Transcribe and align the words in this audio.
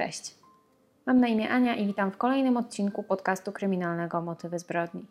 Cześć. 0.00 0.34
Mam 1.06 1.20
na 1.20 1.28
imię 1.28 1.50
Ania 1.50 1.74
i 1.74 1.86
witam 1.86 2.10
w 2.10 2.16
kolejnym 2.16 2.56
odcinku 2.56 3.02
podcastu 3.02 3.52
kryminalnego 3.52 4.20
Motywy 4.20 4.58
zbrodni. 4.58 5.06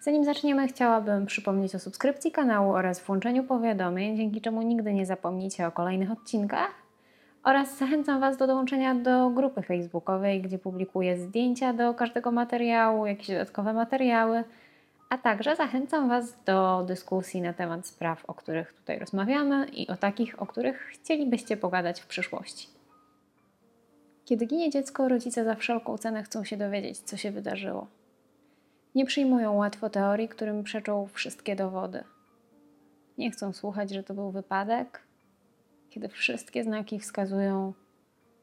Zanim 0.00 0.24
zaczniemy, 0.24 0.68
chciałabym 0.68 1.26
przypomnieć 1.26 1.74
o 1.74 1.78
subskrypcji 1.78 2.32
kanału 2.32 2.72
oraz 2.72 3.00
włączeniu 3.00 3.44
powiadomień, 3.44 4.16
dzięki 4.16 4.40
czemu 4.40 4.62
nigdy 4.62 4.94
nie 4.94 5.06
zapomnicie 5.06 5.66
o 5.66 5.72
kolejnych 5.72 6.10
odcinkach. 6.10 6.70
Oraz 7.44 7.78
zachęcam 7.78 8.20
Was 8.20 8.36
do 8.36 8.46
dołączenia 8.46 8.94
do 8.94 9.30
grupy 9.30 9.62
facebookowej, 9.62 10.42
gdzie 10.42 10.58
publikuję 10.58 11.16
zdjęcia 11.16 11.72
do 11.72 11.94
każdego 11.94 12.32
materiału, 12.32 13.06
jakieś 13.06 13.28
dodatkowe 13.28 13.72
materiały, 13.72 14.44
a 15.08 15.18
także 15.18 15.56
zachęcam 15.56 16.08
Was 16.08 16.36
do 16.44 16.84
dyskusji 16.86 17.40
na 17.40 17.52
temat 17.52 17.86
spraw, 17.86 18.24
o 18.26 18.34
których 18.34 18.72
tutaj 18.72 18.98
rozmawiamy 18.98 19.66
i 19.66 19.88
o 19.88 19.96
takich, 19.96 20.42
o 20.42 20.46
których 20.46 20.80
chcielibyście 20.92 21.56
pogadać 21.56 22.00
w 22.00 22.06
przyszłości. 22.06 22.81
Kiedy 24.32 24.46
ginie 24.46 24.70
dziecko, 24.70 25.08
rodzice 25.08 25.44
za 25.44 25.54
wszelką 25.54 25.98
cenę 25.98 26.22
chcą 26.22 26.44
się 26.44 26.56
dowiedzieć, 26.56 26.98
co 26.98 27.16
się 27.16 27.30
wydarzyło. 27.30 27.86
Nie 28.94 29.06
przyjmują 29.06 29.56
łatwo 29.56 29.90
teorii, 29.90 30.28
którym 30.28 30.64
przeczą 30.64 31.08
wszystkie 31.12 31.56
dowody. 31.56 32.04
Nie 33.18 33.30
chcą 33.30 33.52
słuchać, 33.52 33.90
że 33.90 34.02
to 34.02 34.14
był 34.14 34.30
wypadek, 34.30 35.02
kiedy 35.90 36.08
wszystkie 36.08 36.64
znaki 36.64 36.98
wskazują, 36.98 37.72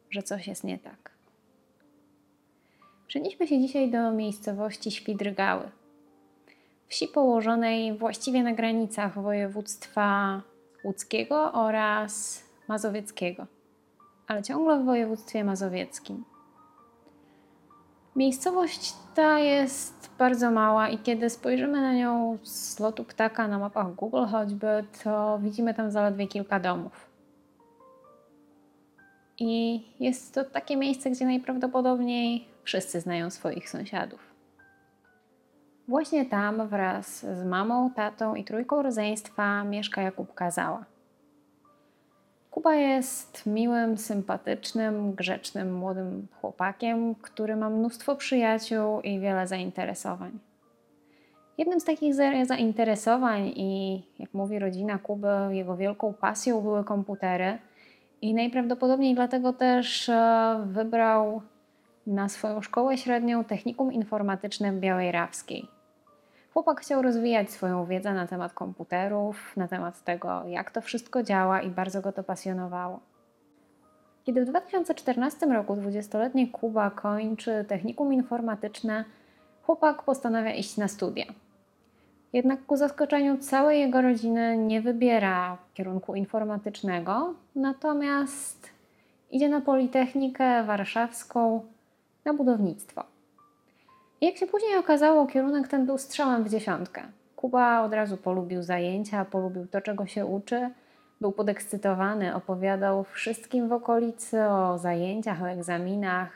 że 0.10 0.24
coś 0.24 0.48
jest 0.48 0.64
nie 0.64 0.78
tak. 0.78 1.12
Przenieśmy 3.08 3.48
się 3.48 3.60
dzisiaj 3.60 3.92
do 3.92 4.12
miejscowości 4.12 4.92
Świdrygały, 4.92 5.72
wsi 6.88 7.08
położonej 7.08 7.98
właściwie 7.98 8.44
na 8.44 8.54
granicach 8.54 9.22
województwa 9.22 10.42
łódzkiego 10.84 11.54
oraz 11.54 12.44
mazowieckiego, 12.68 13.48
ale 14.30 14.44
ciągle 14.44 14.80
w 14.80 14.86
województwie 14.86 15.44
mazowieckim. 15.44 16.24
Miejscowość 18.16 18.94
ta 19.16 19.40
jest 19.40 20.10
bardzo 20.18 20.52
mała 20.52 20.90
i 20.90 20.98
kiedy 20.98 21.30
spojrzymy 21.30 21.82
na 21.82 21.94
nią 21.94 22.38
z 22.44 22.80
lotu 22.80 23.04
ptaka 23.04 23.48
na 23.48 23.60
mapach 23.60 23.96
Google 23.96 24.26
choćby, 24.26 24.84
to 25.04 25.40
widzimy 25.42 25.74
tam 25.74 25.92
zaledwie 25.92 26.28
kilka 26.28 26.60
domów. 26.60 27.10
I 29.38 29.84
jest 30.00 30.34
to 30.34 30.44
takie 30.44 30.78
miejsce, 30.78 31.10
gdzie 31.10 31.26
najprawdopodobniej 31.26 32.48
wszyscy 32.64 33.02
znają 33.02 33.30
swoich 33.30 33.70
sąsiadów. 33.70 34.20
Właśnie 35.88 36.26
tam 36.26 36.68
wraz 36.68 37.20
z 37.20 37.46
mamą, 37.46 37.92
tatą 37.92 38.36
i 38.36 38.44
trójką 38.44 38.82
rodzeństwa 38.82 39.64
mieszka 39.64 40.02
Jakub 40.02 40.34
Kazała. 40.34 40.86
Kuba 42.52 42.76
jest 42.76 43.46
miłym, 43.46 43.98
sympatycznym, 43.98 45.14
grzecznym 45.14 45.74
młodym 45.74 46.28
chłopakiem, 46.42 47.16
który 47.16 47.56
ma 47.56 47.70
mnóstwo 47.70 48.16
przyjaciół 48.16 49.02
i 49.02 49.20
wiele 49.20 49.48
zainteresowań. 49.48 50.40
Jednym 51.58 51.80
z 51.80 51.86
takich 51.86 52.16
zainteresowań 52.46 53.48
i, 53.56 54.02
jak 54.20 54.34
mówi 54.34 54.60
rodzina 54.60 54.98
Kuby, 54.98 55.28
jego 55.52 55.78
wielką 55.78 56.14
pasją 56.14 56.62
były 56.62 56.84
komputery 56.84 57.58
i 58.22 58.34
najprawdopodobniej 58.34 59.16
dlatego 59.16 59.54
też 59.54 60.10
e, 60.10 60.64
wybrał 60.68 61.42
na 62.08 62.30
swoją 62.30 62.62
szkołę 62.62 62.98
średnią 62.98 63.44
technikum 63.44 63.94
informatyczne 63.94 64.72
w 64.72 64.80
Białej 64.80 65.12
Rawskiej. 65.12 65.79
Chłopak 66.54 66.82
chciał 66.82 67.02
rozwijać 67.02 67.52
swoją 67.52 67.86
wiedzę 67.86 68.14
na 68.14 68.28
temat 68.28 68.54
komputerów, 68.54 69.58
na 69.58 69.68
temat 69.68 70.04
tego, 70.04 70.44
jak 70.48 70.72
to 70.72 70.82
wszystko 70.82 71.24
działa 71.24 71.62
i 71.62 71.70
bardzo 71.70 72.02
go 72.02 72.12
to 72.12 72.24
pasjonowało. 72.24 73.00
Kiedy 74.24 74.46
w 74.46 74.50
2014 74.50 75.46
roku 75.46 75.74
20-letni 75.74 76.48
Kuba 76.48 76.92
kończy 76.92 77.66
technikum 77.68 78.14
informatyczne, 78.14 79.06
chłopak 79.62 80.04
postanawia 80.04 80.54
iść 80.54 80.78
na 80.78 80.88
studia. 80.88 81.26
Jednak 82.34 82.66
ku 82.66 82.76
zaskoczeniu 82.76 83.38
całej 83.38 83.80
jego 83.80 84.02
rodziny 84.02 84.58
nie 84.58 84.82
wybiera 84.82 85.58
kierunku 85.74 86.16
informatycznego, 86.16 87.34
natomiast 87.56 88.70
idzie 89.32 89.50
na 89.50 89.62
Politechnikę 89.62 90.64
Warszawską 90.64 91.62
na 92.26 92.34
budownictwo. 92.34 93.04
Jak 94.22 94.38
się 94.38 94.48
później 94.48 94.78
okazało, 94.78 95.28
kierunek 95.28 95.68
ten 95.68 95.86
był 95.86 95.98
strzałem 95.98 96.44
w 96.44 96.50
dziesiątkę. 96.50 97.04
Kuba 97.36 97.82
od 97.82 97.94
razu 97.94 98.18
polubił 98.18 98.64
zajęcia, 98.64 99.26
polubił 99.26 99.68
to, 99.68 99.82
czego 99.82 100.06
się 100.06 100.26
uczy. 100.26 100.70
Był 101.22 101.32
podekscytowany, 101.32 102.36
opowiadał 102.36 103.04
wszystkim 103.04 103.70
w 103.70 103.74
okolicy 103.74 104.44
o 104.44 104.78
zajęciach, 104.78 105.42
o 105.42 105.50
egzaminach, 105.50 106.30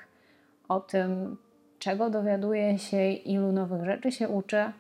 o 0.70 0.80
tym, 0.80 1.38
czego 1.80 2.10
dowiaduje 2.10 2.78
się, 2.78 3.12
ilu 3.12 3.52
nowych 3.52 3.86
rzeczy 3.86 4.12
się 4.12 4.30
uczy. 4.30 4.72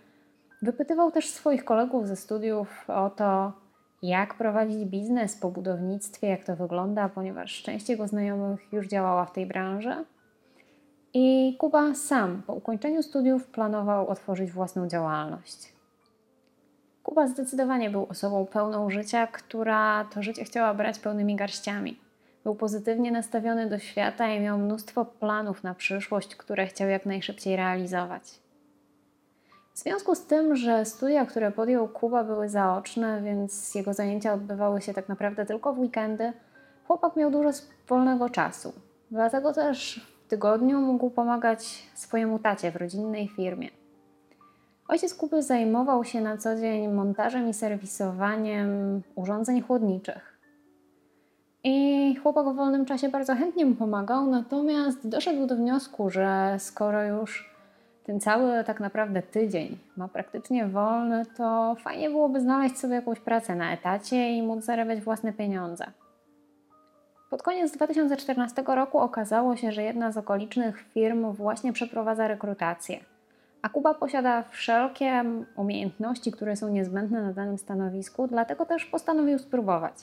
Wypytywał 0.61 1.11
też 1.11 1.29
swoich 1.29 1.65
kolegów 1.65 2.07
ze 2.07 2.15
studiów 2.15 2.89
o 2.89 3.09
to, 3.09 3.53
jak 4.01 4.33
prowadzić 4.33 4.85
biznes 4.85 5.35
po 5.35 5.51
budownictwie, 5.51 6.27
jak 6.27 6.43
to 6.43 6.55
wygląda, 6.55 7.09
ponieważ 7.09 7.61
część 7.63 7.89
jego 7.89 8.07
znajomych 8.07 8.73
już 8.73 8.87
działała 8.87 9.25
w 9.25 9.33
tej 9.33 9.45
branży. 9.45 10.05
I 11.13 11.56
Kuba 11.59 11.96
sam 11.96 12.41
po 12.47 12.53
ukończeniu 12.53 13.03
studiów 13.03 13.47
planował 13.47 14.07
otworzyć 14.07 14.51
własną 14.51 14.88
działalność. 14.88 15.74
Kuba 17.03 17.28
zdecydowanie 17.28 17.90
był 17.90 18.06
osobą 18.09 18.46
pełną 18.46 18.90
życia, 18.90 19.28
która 19.28 20.06
to 20.06 20.24
życie 20.24 20.44
chciała 20.44 20.74
brać 20.74 21.00
pełnymi 21.00 21.35
garściami. 21.35 22.00
Był 22.44 22.56
pozytywnie 22.56 23.12
nastawiony 23.12 23.69
do 23.69 23.79
świata 23.79 24.28
i 24.28 24.40
miał 24.40 24.57
mnóstwo 24.57 25.06
planów 25.06 25.63
na 25.63 25.75
przyszłość, 25.75 26.35
które 26.35 26.68
chciał 26.68 26.90
jak 26.90 27.06
najszybciej 27.06 27.56
realizować. 27.56 28.24
W 29.74 29.80
związku 29.80 30.16
z 30.16 30.25
tym, 30.25 30.56
że 30.56 30.85
studia, 30.85 31.25
które 31.25 31.51
podjął 31.51 31.88
Kuba, 31.88 32.24
były 32.24 32.50
zaoczne, 32.50 33.22
więc 33.22 33.75
jego 33.75 33.94
zajęcia 33.94 34.34
odbywały 34.34 34.81
się 34.81 34.94
tak 34.94 35.09
naprawdę 35.09 35.45
tylko 35.45 35.74
w 35.74 35.80
weekendy, 35.80 36.34
chłopak 36.88 37.16
miał 37.16 37.31
dużo 37.31 37.50
wolnego 37.88 38.30
czasu. 38.30 38.74
Dlatego 39.12 39.53
też 39.53 40.12
tygodniu 40.33 40.81
mógł 40.81 41.09
pomagać 41.09 41.83
swojemu 41.94 42.39
tacie 42.39 42.71
w 42.71 42.75
rodzinnej 42.75 43.27
firmie. 43.27 43.69
Ojciec 44.88 45.13
Kuby 45.13 45.44
zajmował 45.44 46.03
się 46.03 46.21
na 46.21 46.38
co 46.38 46.55
dzień 46.55 46.88
montażem 46.88 47.49
i 47.49 47.53
serwisowaniem 47.53 49.01
urządzeń 49.16 49.61
chłodniczych. 49.61 50.39
I 51.63 52.16
chłopak 52.16 52.45
w 52.47 52.55
wolnym 52.55 52.85
czasie 52.85 53.09
bardzo 53.09 53.35
chętnie 53.35 53.66
mu 53.66 53.75
pomagał, 53.75 54.27
natomiast 54.27 55.07
doszedł 55.07 55.47
do 55.47 55.55
wniosku, 55.55 56.09
że 56.09 56.55
skoro 56.59 57.03
już 57.03 57.53
ten 58.03 58.19
cały 58.19 58.63
tak 58.63 58.79
naprawdę 58.79 59.21
tydzień 59.21 59.77
ma 59.97 60.07
praktycznie 60.07 60.67
wolny, 60.67 61.25
to 61.38 61.75
fajnie 61.83 62.09
byłoby 62.09 62.41
znaleźć 62.41 62.77
sobie 62.77 62.95
jakąś 62.95 63.19
pracę 63.19 63.55
na 63.55 63.73
etacie 63.73 64.31
i 64.31 64.44
móc 64.44 64.65
zarabiać 64.65 65.01
własne 65.01 65.33
pieniądze. 65.33 65.85
Pod 67.33 67.44
koniec 67.44 67.71
2014 67.71 68.63
roku 68.67 68.99
okazało 68.99 69.55
się, 69.55 69.71
że 69.71 69.83
jedna 69.83 70.11
z 70.11 70.17
okolicznych 70.17 70.85
firm 70.94 71.31
właśnie 71.31 71.73
przeprowadza 71.73 72.27
rekrutację, 72.27 72.99
a 73.61 73.69
Kuba 73.69 73.94
posiada 73.94 74.44
wszelkie 74.44 75.23
umiejętności, 75.55 76.31
które 76.31 76.55
są 76.55 76.69
niezbędne 76.69 77.21
na 77.21 77.33
danym 77.33 77.57
stanowisku, 77.57 78.27
dlatego 78.27 78.66
też 78.66 78.85
postanowił 78.85 79.39
spróbować. 79.39 79.94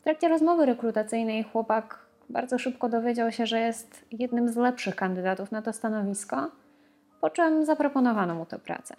W 0.00 0.04
trakcie 0.04 0.28
rozmowy 0.28 0.66
rekrutacyjnej 0.66 1.42
chłopak 1.42 1.98
bardzo 2.30 2.58
szybko 2.58 2.88
dowiedział 2.88 3.32
się, 3.32 3.46
że 3.46 3.60
jest 3.60 4.04
jednym 4.12 4.48
z 4.48 4.56
lepszych 4.56 4.96
kandydatów 4.96 5.52
na 5.52 5.62
to 5.62 5.72
stanowisko, 5.72 6.50
po 7.20 7.30
czym 7.30 7.64
zaproponowano 7.64 8.34
mu 8.34 8.46
tę 8.46 8.58
pracę. 8.58 8.96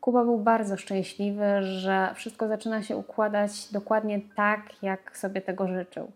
Kuba 0.00 0.24
był 0.24 0.38
bardzo 0.38 0.76
szczęśliwy, 0.76 1.62
że 1.62 2.12
wszystko 2.14 2.48
zaczyna 2.48 2.82
się 2.82 2.96
układać 2.96 3.72
dokładnie 3.72 4.20
tak, 4.36 4.82
jak 4.82 5.18
sobie 5.18 5.40
tego 5.40 5.68
życzył. 5.68 6.12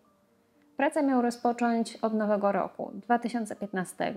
Pracę 0.76 1.02
miał 1.02 1.22
rozpocząć 1.22 1.96
od 1.96 2.14
nowego 2.14 2.52
roku 2.52 2.90
2015. 2.94 4.14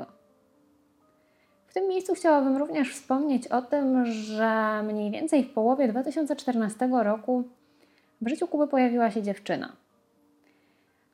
W 1.67 1.73
tym 1.73 1.87
miejscu 1.87 2.13
chciałabym 2.13 2.57
również 2.57 2.93
wspomnieć 2.93 3.47
o 3.47 3.61
tym, 3.61 4.05
że 4.05 4.83
mniej 4.83 5.11
więcej 5.11 5.43
w 5.43 5.53
połowie 5.53 5.87
2014 5.87 6.89
roku 7.03 7.43
w 8.21 8.29
życiu 8.29 8.47
Kuby 8.47 8.67
pojawiła 8.67 9.11
się 9.11 9.23
dziewczyna. 9.23 9.71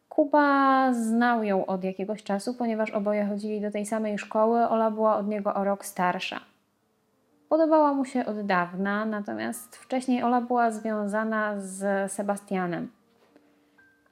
Kuba 0.10 0.94
znał 0.94 1.44
ją 1.44 1.66
od 1.66 1.84
jakiegoś 1.84 2.24
czasu, 2.24 2.54
ponieważ 2.54 2.92
oboje 2.92 3.26
chodzili 3.26 3.62
do 3.62 3.72
tej 3.72 3.86
samej 3.86 4.18
szkoły. 4.18 4.68
Ola 4.68 4.92
była 4.92 5.18
od 5.18 5.28
niego 5.28 5.54
o 5.54 5.64
rok 5.64 5.86
starsza. 5.86 6.40
Podobała 7.50 7.94
mu 7.94 8.06
się 8.06 8.26
od 8.26 8.46
dawna, 8.46 9.06
natomiast 9.06 9.76
wcześniej 9.76 10.24
Ola 10.24 10.42
była 10.42 10.72
związana 10.72 11.60
z 11.60 12.12
Sebastianem. 12.12 12.90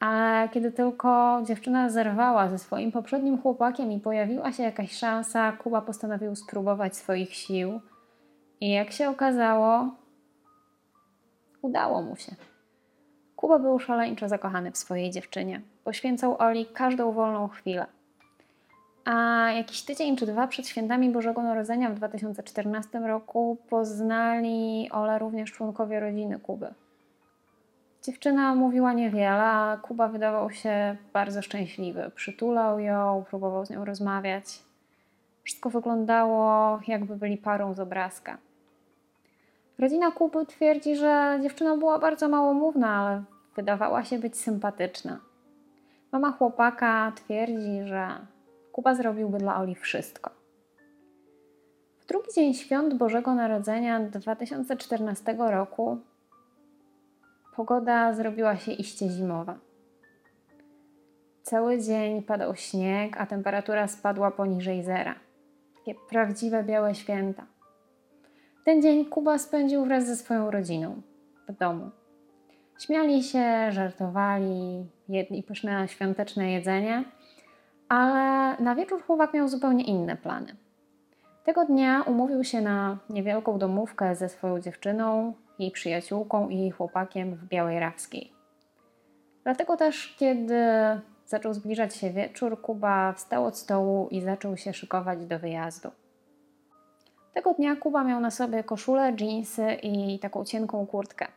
A 0.05 0.47
kiedy 0.47 0.71
tylko 0.71 1.41
dziewczyna 1.45 1.89
zerwała 1.89 2.49
ze 2.49 2.59
swoim 2.59 2.91
poprzednim 2.91 3.41
chłopakiem 3.41 3.91
i 3.91 3.99
pojawiła 3.99 4.51
się 4.51 4.63
jakaś 4.63 4.91
szansa, 4.91 5.51
Kuba 5.51 5.81
postanowił 5.81 6.35
spróbować 6.35 6.95
swoich 6.95 7.33
sił. 7.33 7.81
I 8.61 8.71
jak 8.71 8.91
się 8.91 9.09
okazało, 9.09 9.95
udało 11.61 12.01
mu 12.01 12.15
się. 12.15 12.35
Kuba 13.35 13.59
był 13.59 13.79
szaleńczo 13.79 14.29
zakochany 14.29 14.71
w 14.71 14.77
swojej 14.77 15.11
dziewczynie. 15.11 15.61
Poświęcał 15.83 16.35
Oli 16.39 16.65
każdą 16.65 17.11
wolną 17.11 17.47
chwilę. 17.47 17.85
A 19.05 19.13
jakiś 19.51 19.81
tydzień 19.81 20.17
czy 20.17 20.25
dwa 20.25 20.47
przed 20.47 20.67
świętami 20.67 21.09
Bożego 21.09 21.41
Narodzenia 21.41 21.89
w 21.89 21.95
2014 21.95 22.99
roku 22.99 23.57
poznali 23.69 24.89
Ole 24.91 25.19
również 25.19 25.51
członkowie 25.51 25.99
rodziny 25.99 26.39
Kuby. 26.39 26.73
Dziewczyna 28.03 28.55
mówiła 28.55 28.93
niewiele, 28.93 29.43
a 29.43 29.77
Kuba 29.77 30.07
wydawał 30.07 30.51
się 30.51 30.97
bardzo 31.13 31.41
szczęśliwy. 31.41 32.11
Przytulał 32.15 32.79
ją, 32.79 33.23
próbował 33.29 33.65
z 33.65 33.69
nią 33.69 33.85
rozmawiać. 33.85 34.59
Wszystko 35.43 35.69
wyglądało, 35.69 36.79
jakby 36.87 37.15
byli 37.15 37.37
parą 37.37 37.73
z 37.73 37.79
obrazka. 37.79 38.37
Rodzina 39.79 40.11
Kuby 40.11 40.45
twierdzi, 40.45 40.95
że 40.95 41.39
dziewczyna 41.43 41.77
była 41.77 41.99
bardzo 41.99 42.29
małomówna, 42.29 42.89
ale 42.89 43.23
wydawała 43.55 44.03
się 44.03 44.19
być 44.19 44.37
sympatyczna. 44.37 45.19
Mama 46.11 46.31
chłopaka 46.31 47.11
twierdzi, 47.15 47.83
że 47.83 48.07
Kuba 48.71 48.95
zrobiłby 48.95 49.37
dla 49.37 49.57
Oli 49.57 49.75
wszystko. 49.75 50.29
W 51.99 52.05
drugi 52.05 52.27
dzień 52.35 52.53
świąt 52.53 52.93
Bożego 52.93 53.35
Narodzenia 53.35 53.99
2014 53.99 55.35
roku 55.39 55.97
pogoda 57.55 58.13
zrobiła 58.13 58.57
się 58.57 58.71
iście 58.71 59.09
zimowa. 59.09 59.55
Cały 61.43 61.81
dzień 61.81 62.21
padał 62.21 62.55
śnieg, 62.55 63.17
a 63.17 63.25
temperatura 63.25 63.87
spadła 63.87 64.31
poniżej 64.31 64.83
zera. 64.83 65.15
Takie 65.75 65.99
prawdziwe 66.09 66.63
białe 66.63 66.95
święta. 66.95 67.45
Ten 68.65 68.81
dzień 68.81 69.05
Kuba 69.05 69.37
spędził 69.37 69.85
wraz 69.85 70.07
ze 70.07 70.15
swoją 70.15 70.51
rodziną 70.51 71.01
w 71.47 71.57
domu. 71.57 71.89
Śmiali 72.79 73.23
się, 73.23 73.71
żartowali, 73.71 74.85
jedli 75.09 75.43
pyszne 75.43 75.87
świąteczne 75.87 76.51
jedzenie, 76.51 77.03
ale 77.89 78.57
na 78.63 78.75
wieczór 78.75 79.03
chłopak 79.03 79.33
miał 79.33 79.47
zupełnie 79.47 79.83
inne 79.83 80.15
plany. 80.15 80.55
Tego 81.43 81.65
dnia 81.65 82.01
umówił 82.01 82.43
się 82.43 82.61
na 82.61 82.97
niewielką 83.09 83.57
domówkę 83.57 84.15
ze 84.15 84.29
swoją 84.29 84.59
dziewczyną, 84.59 85.33
jej 85.59 85.71
przyjaciółką 85.71 86.49
i 86.49 86.71
chłopakiem 86.71 87.35
w 87.35 87.45
Białej 87.45 87.79
Rawskiej. 87.79 88.33
Dlatego 89.43 89.77
też, 89.77 90.15
kiedy 90.19 90.61
zaczął 91.25 91.53
zbliżać 91.53 91.95
się 91.95 92.09
wieczór, 92.09 92.61
Kuba 92.61 93.13
wstał 93.13 93.45
od 93.45 93.57
stołu 93.57 94.07
i 94.11 94.21
zaczął 94.21 94.57
się 94.57 94.73
szykować 94.73 95.25
do 95.25 95.39
wyjazdu. 95.39 95.91
Tego 97.33 97.53
dnia 97.53 97.75
Kuba 97.75 98.03
miał 98.03 98.19
na 98.19 98.31
sobie 98.31 98.63
koszulę, 98.63 99.13
dżinsy 99.13 99.73
i 99.73 100.19
taką 100.19 100.45
cienką 100.45 100.87
kurtkę. 100.87 101.27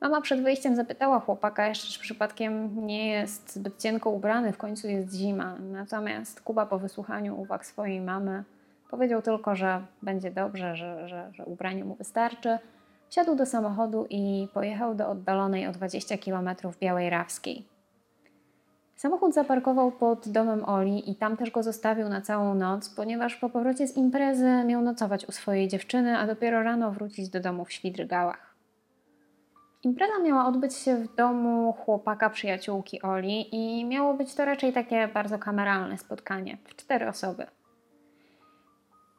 Mama 0.00 0.20
przed 0.20 0.42
wyjściem 0.42 0.76
zapytała 0.76 1.20
chłopaka 1.20 1.68
jeszcze, 1.68 1.92
czy 1.92 2.00
przypadkiem 2.00 2.86
nie 2.86 3.08
jest 3.08 3.52
zbyt 3.52 3.82
cienko 3.82 4.10
ubrany, 4.10 4.52
w 4.52 4.58
końcu 4.58 4.88
jest 4.88 5.14
zima. 5.14 5.56
Natomiast 5.58 6.40
Kuba 6.40 6.66
po 6.66 6.78
wysłuchaniu 6.78 7.40
uwag 7.40 7.66
swojej 7.66 8.00
mamy 8.00 8.44
powiedział 8.90 9.22
tylko, 9.22 9.56
że 9.56 9.82
będzie 10.02 10.30
dobrze, 10.30 10.76
że, 10.76 11.08
że, 11.08 11.30
że 11.32 11.44
ubranie 11.44 11.84
mu 11.84 11.94
wystarczy. 11.94 12.58
Wsiadł 13.08 13.34
do 13.34 13.46
samochodu 13.46 14.06
i 14.10 14.48
pojechał 14.54 14.94
do 14.94 15.08
oddalonej 15.08 15.66
o 15.66 15.72
20 15.72 16.18
km 16.18 16.50
Białej 16.80 17.10
Rawskiej. 17.10 17.74
Samochód 18.96 19.34
zaparkował 19.34 19.92
pod 19.92 20.28
domem 20.28 20.64
Oli 20.64 21.10
i 21.10 21.14
tam 21.14 21.36
też 21.36 21.50
go 21.50 21.62
zostawił 21.62 22.08
na 22.08 22.20
całą 22.20 22.54
noc, 22.54 22.90
ponieważ 22.90 23.36
po 23.36 23.50
powrocie 23.50 23.86
z 23.86 23.96
imprezy 23.96 24.64
miał 24.66 24.82
nocować 24.82 25.28
u 25.28 25.32
swojej 25.32 25.68
dziewczyny, 25.68 26.18
a 26.18 26.26
dopiero 26.26 26.62
rano 26.62 26.90
wrócić 26.90 27.28
do 27.28 27.40
domu 27.40 27.64
w 27.64 27.72
Świdrygałach. 27.72 28.54
Impreza 29.82 30.18
miała 30.18 30.46
odbyć 30.46 30.74
się 30.74 30.96
w 30.96 31.14
domu 31.14 31.72
chłopaka 31.72 32.30
przyjaciółki 32.30 33.02
Oli 33.02 33.54
i 33.54 33.84
miało 33.84 34.14
być 34.14 34.34
to 34.34 34.44
raczej 34.44 34.72
takie 34.72 35.08
bardzo 35.08 35.38
kameralne 35.38 35.98
spotkanie 35.98 36.58
w 36.64 36.76
cztery 36.76 37.08
osoby. 37.08 37.46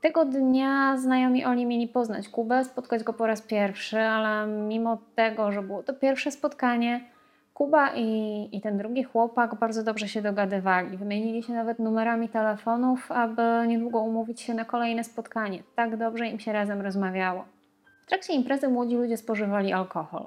Tego 0.05 0.25
dnia 0.25 0.97
znajomi 0.97 1.45
Oli 1.45 1.65
mieli 1.65 1.87
poznać 1.87 2.29
Kubę, 2.29 2.65
spotkać 2.65 3.03
go 3.03 3.13
po 3.13 3.27
raz 3.27 3.41
pierwszy, 3.41 3.99
ale 3.99 4.47
mimo 4.47 4.97
tego, 5.15 5.51
że 5.51 5.61
było 5.61 5.83
to 5.83 5.93
pierwsze 5.93 6.31
spotkanie, 6.31 7.09
Kuba 7.53 7.95
i, 7.95 8.49
i 8.51 8.61
ten 8.61 8.77
drugi 8.77 9.03
chłopak 9.03 9.55
bardzo 9.55 9.83
dobrze 9.83 10.07
się 10.07 10.21
dogadywali. 10.21 10.97
Wymienili 10.97 11.43
się 11.43 11.53
nawet 11.53 11.79
numerami 11.79 12.29
telefonów, 12.29 13.11
aby 13.11 13.41
niedługo 13.67 13.99
umówić 13.99 14.41
się 14.41 14.53
na 14.53 14.65
kolejne 14.65 15.03
spotkanie. 15.03 15.63
Tak 15.75 15.97
dobrze 15.97 16.27
im 16.27 16.39
się 16.39 16.53
razem 16.53 16.81
rozmawiało. 16.81 17.45
W 18.05 18.09
trakcie 18.09 18.33
imprezy 18.33 18.67
młodzi 18.67 18.95
ludzie 18.95 19.17
spożywali 19.17 19.73
alkohol. 19.73 20.25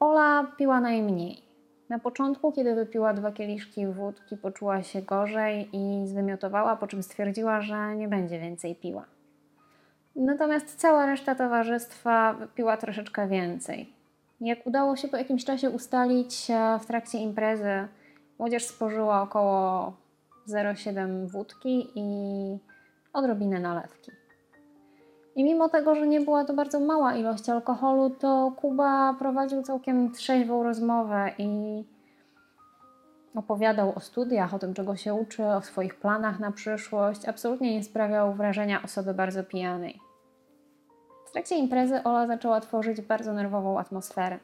Ola 0.00 0.46
piła 0.58 0.80
najmniej. 0.80 1.49
Na 1.90 1.98
początku, 1.98 2.52
kiedy 2.52 2.74
wypiła 2.74 3.14
dwa 3.14 3.32
kieliszki 3.32 3.86
wódki, 3.86 4.36
poczuła 4.36 4.82
się 4.82 5.02
gorzej 5.02 5.68
i 5.72 6.06
zwymiotowała, 6.06 6.76
po 6.76 6.86
czym 6.86 7.02
stwierdziła, 7.02 7.60
że 7.60 7.96
nie 7.96 8.08
będzie 8.08 8.40
więcej 8.40 8.76
piła. 8.76 9.04
Natomiast 10.16 10.76
cała 10.76 11.06
reszta 11.06 11.34
towarzystwa 11.34 12.32
wypiła 12.32 12.76
troszeczkę 12.76 13.28
więcej. 13.28 13.92
Jak 14.40 14.66
udało 14.66 14.96
się 14.96 15.08
po 15.08 15.16
jakimś 15.16 15.44
czasie 15.44 15.70
ustalić 15.70 16.50
e, 16.50 16.78
w 16.78 16.86
trakcie 16.86 17.18
imprezy, 17.18 17.88
młodzież 18.38 18.64
spożyła 18.64 19.22
około 19.22 19.92
0,7 20.48 21.28
wódki 21.28 21.88
i 21.94 22.58
odrobinę 23.12 23.60
nalewki. 23.60 24.10
I 25.36 25.44
mimo 25.44 25.68
tego, 25.68 25.94
że 25.94 26.06
nie 26.06 26.20
była 26.20 26.44
to 26.44 26.54
bardzo 26.54 26.80
mała 26.80 27.14
ilość 27.14 27.48
alkoholu, 27.48 28.10
to 28.10 28.52
Kuba 28.56 29.14
prowadził 29.18 29.62
całkiem 29.62 30.12
trzeźwą 30.12 30.62
rozmowę 30.62 31.30
i 31.38 31.84
opowiadał 33.34 33.92
o 33.96 34.00
studiach, 34.00 34.54
o 34.54 34.58
tym, 34.58 34.74
czego 34.74 34.96
się 34.96 35.14
uczy, 35.14 35.46
o 35.46 35.62
swoich 35.62 35.94
planach 35.94 36.40
na 36.40 36.52
przyszłość. 36.52 37.28
Absolutnie 37.28 37.74
nie 37.74 37.84
sprawiał 37.84 38.34
wrażenia 38.34 38.82
osoby 38.82 39.14
bardzo 39.14 39.44
pijanej. 39.44 40.00
W 41.26 41.32
trakcie 41.32 41.56
imprezy 41.56 42.02
Ola 42.02 42.26
zaczęła 42.26 42.60
tworzyć 42.60 43.00
bardzo 43.00 43.32
nerwową 43.32 43.78
atmosferę. 43.78 44.38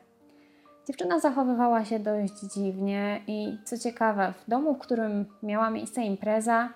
Dziewczyna 0.87 1.21
zachowywała 1.21 1.85
się 1.85 1.99
dość 1.99 2.41
dziwnie 2.41 3.21
i 3.27 3.59
co 3.65 3.79
ciekawe, 3.79 4.33
w 4.33 4.51
domu, 4.51 4.75
w 4.75 4.79
którym 4.79 5.27
miała 5.43 5.71
miejsce 5.71 6.03
impreza, 6.03 6.69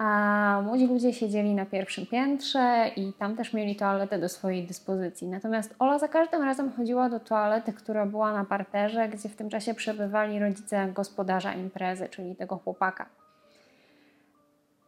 a 0.00 0.62
młodzi 0.64 0.86
ludzie 0.86 1.12
siedzieli 1.12 1.54
na 1.54 1.66
pierwszym 1.66 2.06
piętrze 2.06 2.90
i 2.96 3.12
tam 3.12 3.36
też 3.36 3.52
mieli 3.52 3.76
toaletę 3.76 4.18
do 4.18 4.28
swojej 4.28 4.66
dyspozycji. 4.66 5.28
Natomiast 5.28 5.74
Ola 5.78 5.98
za 5.98 6.08
każdym 6.08 6.42
razem 6.42 6.72
chodziła 6.72 7.08
do 7.08 7.20
toalety, 7.20 7.72
która 7.72 8.06
była 8.06 8.32
na 8.32 8.44
parterze, 8.44 9.08
gdzie 9.08 9.28
w 9.28 9.36
tym 9.36 9.50
czasie 9.50 9.74
przebywali 9.74 10.38
rodzice 10.38 10.88
gospodarza 10.94 11.54
imprezy, 11.54 12.08
czyli 12.08 12.36
tego 12.36 12.56
chłopaka. 12.56 13.06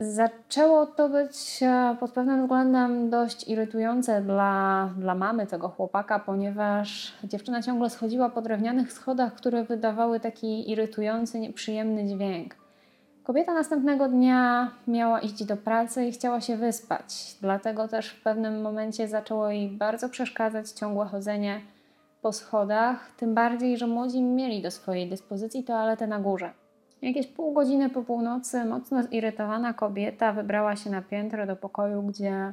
Zaczęło 0.01 0.87
to 0.87 1.09
być 1.09 1.63
e, 1.63 1.97
pod 2.01 2.13
pewnym 2.13 2.43
względem 2.43 3.11
dość 3.11 3.49
irytujące 3.49 4.23
dla, 4.23 4.91
dla 4.99 5.15
mamy 5.15 5.47
tego 5.47 5.69
chłopaka, 5.69 6.19
ponieważ 6.19 7.13
dziewczyna 7.25 7.63
ciągle 7.63 7.91
schodziła 7.91 8.31
po 8.31 8.43
drewnianych 8.43 8.93
schodach, 8.93 9.35
które 9.35 9.65
wydawały 9.65 10.21
taki 10.21 10.71
irytujący, 10.71 11.41
nieprzyjemny 11.41 12.05
dźwięk. 12.07 12.62
Kobieta 13.23 13.55
następnego 13.55 14.09
dnia 14.09 14.71
miała 14.89 15.21
iść 15.21 15.45
do 15.45 15.57
pracy 15.57 16.05
i 16.05 16.13
chciała 16.13 16.41
się 16.41 16.57
wyspać, 16.57 17.37
dlatego 17.41 17.89
też 17.89 18.09
w 18.09 18.23
pewnym 18.23 18.63
momencie 18.63 19.09
zaczęło 19.09 19.51
jej 19.51 19.69
bardzo 19.69 20.09
przeszkadzać 20.09 20.71
ciągłe 20.71 21.07
chodzenie 21.07 21.61
po 22.23 22.33
schodach, 22.33 23.11
tym 23.17 23.35
bardziej, 23.35 23.79
że 23.79 23.87
młodzi 23.87 24.23
mieli 24.23 24.63
do 24.63 24.71
swojej 24.71 25.09
dyspozycji 25.11 25.65
toaletę 25.65 26.07
na 26.07 26.19
górze. 26.21 26.53
Jakieś 27.03 27.27
pół 27.27 27.53
godziny 27.53 27.91
po 27.91 28.03
północy 28.03 28.65
mocno 28.65 29.03
zirytowana 29.03 29.75
kobieta 29.75 30.33
wybrała 30.33 30.77
się 30.77 30.91
na 30.91 31.03
piętro 31.03 31.47
do 31.47 31.57
pokoju, 31.57 32.03
gdzie 32.03 32.53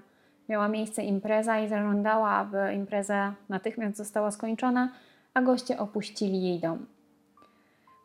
miała 0.49 0.67
miejsce 0.67 1.03
impreza 1.03 1.59
i 1.59 1.69
zażądała, 1.69 2.29
aby 2.29 2.73
impreza 2.73 3.33
natychmiast 3.49 3.97
została 3.97 4.31
skończona, 4.31 4.91
a 5.33 5.41
goście 5.41 5.79
opuścili 5.79 6.43
jej 6.43 6.59
dom. 6.59 6.85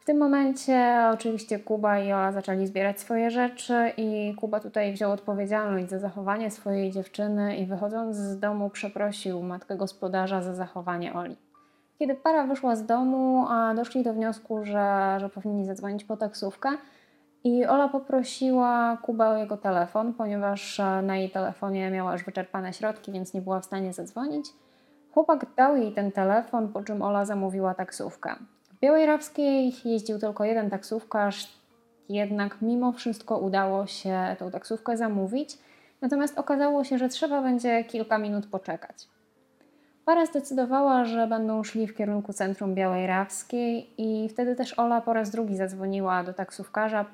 W 0.05 0.07
tym 0.07 0.19
momencie 0.19 1.09
oczywiście 1.13 1.59
Kuba 1.59 1.99
i 1.99 2.13
Ola 2.13 2.33
zaczęli 2.33 2.67
zbierać 2.67 3.01
swoje 3.01 3.31
rzeczy 3.31 3.93
i 3.97 4.35
Kuba 4.35 4.61
tutaj 4.61 4.93
wziął 4.93 5.13
odpowiedzialność 5.13 5.91
za 5.91 5.99
zachowanie 5.99 6.51
swojej 6.51 6.91
dziewczyny 6.91 7.57
i 7.57 7.67
wychodząc 7.67 8.17
z 8.17 8.39
domu 8.39 8.71
przeprosił 8.71 9.43
matkę 9.43 9.77
gospodarza 9.77 10.43
za 10.43 10.55
zachowanie 10.55 11.15
Oli. 11.15 11.37
Kiedy 11.99 12.15
para 12.15 12.47
wyszła 12.47 12.77
z 12.77 12.87
domu, 12.87 13.47
doszli 13.77 14.03
do 14.03 14.15
wniosku, 14.15 14.65
że, 14.65 15.17
że 15.21 15.29
powinni 15.29 15.67
zadzwonić 15.67 16.05
po 16.05 16.17
taksówkę 16.17 16.69
i 17.45 17.67
Ola 17.67 17.89
poprosiła 17.89 18.97
Kubę 19.03 19.29
o 19.29 19.37
jego 19.37 19.57
telefon, 19.57 20.15
ponieważ 20.15 20.81
na 21.03 21.17
jej 21.17 21.31
telefonie 21.31 21.91
miała 21.91 22.13
już 22.13 22.25
wyczerpane 22.25 22.73
środki, 22.73 23.13
więc 23.13 23.35
nie 23.35 23.43
była 23.43 23.61
w 23.61 23.65
stanie 23.65 23.93
zadzwonić. 23.93 24.47
Chłopak 25.11 25.47
dał 25.57 25.77
jej 25.77 25.93
ten 25.93 26.13
telefon, 26.13 26.69
po 26.69 26.83
czym 26.83 27.03
Ola 27.03 27.25
zamówiła 27.25 27.75
taksówkę. 27.75 28.35
Białej 28.85 29.07
Rawskiej 29.07 29.73
jeździł 29.85 30.19
tylko 30.19 30.45
jeden 30.45 30.71
taksówkarz, 30.71 31.49
jednak 32.09 32.63
mimo 32.63 32.93
wszystko 32.93 33.39
udało 33.39 33.87
się 33.87 34.37
tą 34.39 34.51
taksówkę 34.51 34.97
zamówić, 34.97 35.59
natomiast 36.01 36.39
okazało 36.39 36.85
się, 36.85 36.99
że 36.99 37.09
trzeba 37.09 37.43
będzie 37.43 37.85
kilka 37.85 38.19
minut 38.19 38.47
poczekać. 38.47 39.09
Para 40.05 40.27
zdecydowała, 40.27 41.05
że 41.05 41.27
będą 41.27 41.65
szli 41.65 41.87
w 41.87 41.95
kierunku 41.95 42.33
centrum 42.33 42.75
Białej 42.75 43.07
Rawskiej 43.07 43.91
i 43.99 44.29
wtedy 44.29 44.57
też 44.57 44.79
Ola 44.79 45.01
po 45.01 45.13
raz 45.13 45.31
drugi 45.31 45.57
zadzwoniła 45.57 46.25
do 46.25 46.35
taksówkarza 46.35 47.05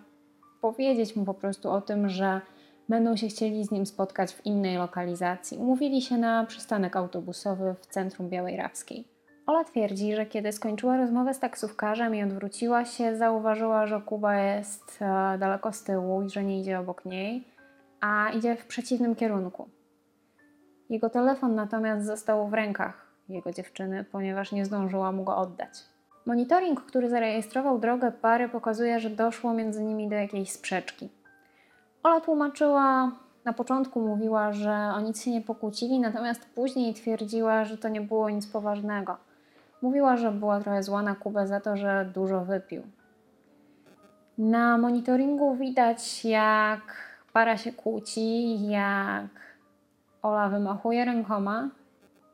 powiedzieć 0.60 1.16
mu 1.16 1.24
po 1.24 1.34
prostu 1.34 1.70
o 1.70 1.80
tym, 1.80 2.08
że 2.08 2.40
będą 2.88 3.16
się 3.16 3.28
chcieli 3.28 3.64
z 3.64 3.70
nim 3.70 3.86
spotkać 3.86 4.32
w 4.32 4.46
innej 4.46 4.76
lokalizacji. 4.76 5.58
Umówili 5.58 6.02
się 6.02 6.18
na 6.18 6.46
przystanek 6.46 6.96
autobusowy 6.96 7.74
w 7.80 7.86
centrum 7.86 8.28
Białej 8.28 8.56
Rawskiej. 8.56 9.19
Ola 9.50 9.64
twierdzi, 9.64 10.16
że 10.16 10.26
kiedy 10.26 10.52
skończyła 10.52 10.96
rozmowę 10.96 11.34
z 11.34 11.38
taksówkarzem 11.38 12.14
i 12.14 12.22
odwróciła 12.22 12.84
się, 12.84 13.16
zauważyła, 13.16 13.86
że 13.86 14.00
Kuba 14.00 14.34
jest 14.34 14.98
e, 15.02 15.38
daleko 15.38 15.72
z 15.72 15.84
tyłu 15.84 16.22
i 16.22 16.30
że 16.30 16.44
nie 16.44 16.60
idzie 16.60 16.78
obok 16.78 17.04
niej, 17.04 17.44
a 18.00 18.30
idzie 18.30 18.56
w 18.56 18.66
przeciwnym 18.66 19.14
kierunku. 19.14 19.68
Jego 20.90 21.10
telefon 21.10 21.54
natomiast 21.54 22.06
został 22.06 22.48
w 22.48 22.54
rękach 22.54 23.06
jego 23.28 23.52
dziewczyny, 23.52 24.04
ponieważ 24.04 24.52
nie 24.52 24.64
zdążyła 24.64 25.12
mu 25.12 25.24
go 25.24 25.36
oddać. 25.36 25.70
Monitoring, 26.26 26.80
który 26.80 27.10
zarejestrował 27.10 27.78
drogę 27.78 28.12
pary, 28.12 28.48
pokazuje, 28.48 29.00
że 29.00 29.10
doszło 29.10 29.54
między 29.54 29.84
nimi 29.84 30.08
do 30.08 30.16
jakiejś 30.16 30.52
sprzeczki. 30.52 31.08
Ola 32.02 32.20
tłumaczyła, 32.20 33.12
na 33.44 33.52
początku 33.52 34.00
mówiła, 34.00 34.52
że 34.52 34.92
o 34.94 35.00
nic 35.00 35.24
się 35.24 35.30
nie 35.30 35.40
pokłócili, 35.40 36.00
natomiast 36.00 36.46
później 36.54 36.94
twierdziła, 36.94 37.64
że 37.64 37.78
to 37.78 37.88
nie 37.88 38.00
było 38.00 38.30
nic 38.30 38.46
poważnego. 38.46 39.29
Mówiła, 39.82 40.16
że 40.16 40.32
była 40.32 40.60
trochę 40.60 40.82
zła 40.82 41.02
na 41.02 41.14
Kubę 41.14 41.46
za 41.46 41.60
to, 41.60 41.76
że 41.76 42.10
dużo 42.14 42.44
wypił. 42.44 42.82
Na 44.38 44.78
monitoringu 44.78 45.54
widać, 45.54 46.24
jak 46.24 46.80
para 47.32 47.56
się 47.56 47.72
kłóci, 47.72 48.68
jak 48.68 49.26
Ola 50.22 50.48
wymachuje 50.48 51.04
rękoma 51.04 51.68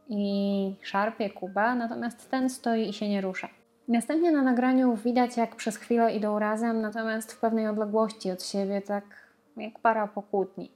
i 0.09 0.75
szarpie 0.83 1.31
Kubę, 1.31 1.75
natomiast 1.75 2.31
ten 2.31 2.50
stoi 2.50 2.88
i 2.88 2.93
się 2.93 3.09
nie 3.09 3.21
rusza. 3.21 3.49
Następnie 3.88 4.33
na 4.33 4.43
nagraniu 4.43 4.97
widać, 4.97 5.37
jak 5.37 5.57
przez 5.57 5.76
chwilę 5.76 6.15
idą 6.15 6.38
razem, 6.38 6.81
natomiast 6.81 7.33
w 7.33 7.41
pewnej 7.41 7.69
odległości 7.69 8.31
od 8.31 8.43
siebie, 8.43 8.83
tak 8.83 9.05
jak 9.57 9.79
para 9.79 10.07
po 10.07 10.23
kłótni. 10.23 10.75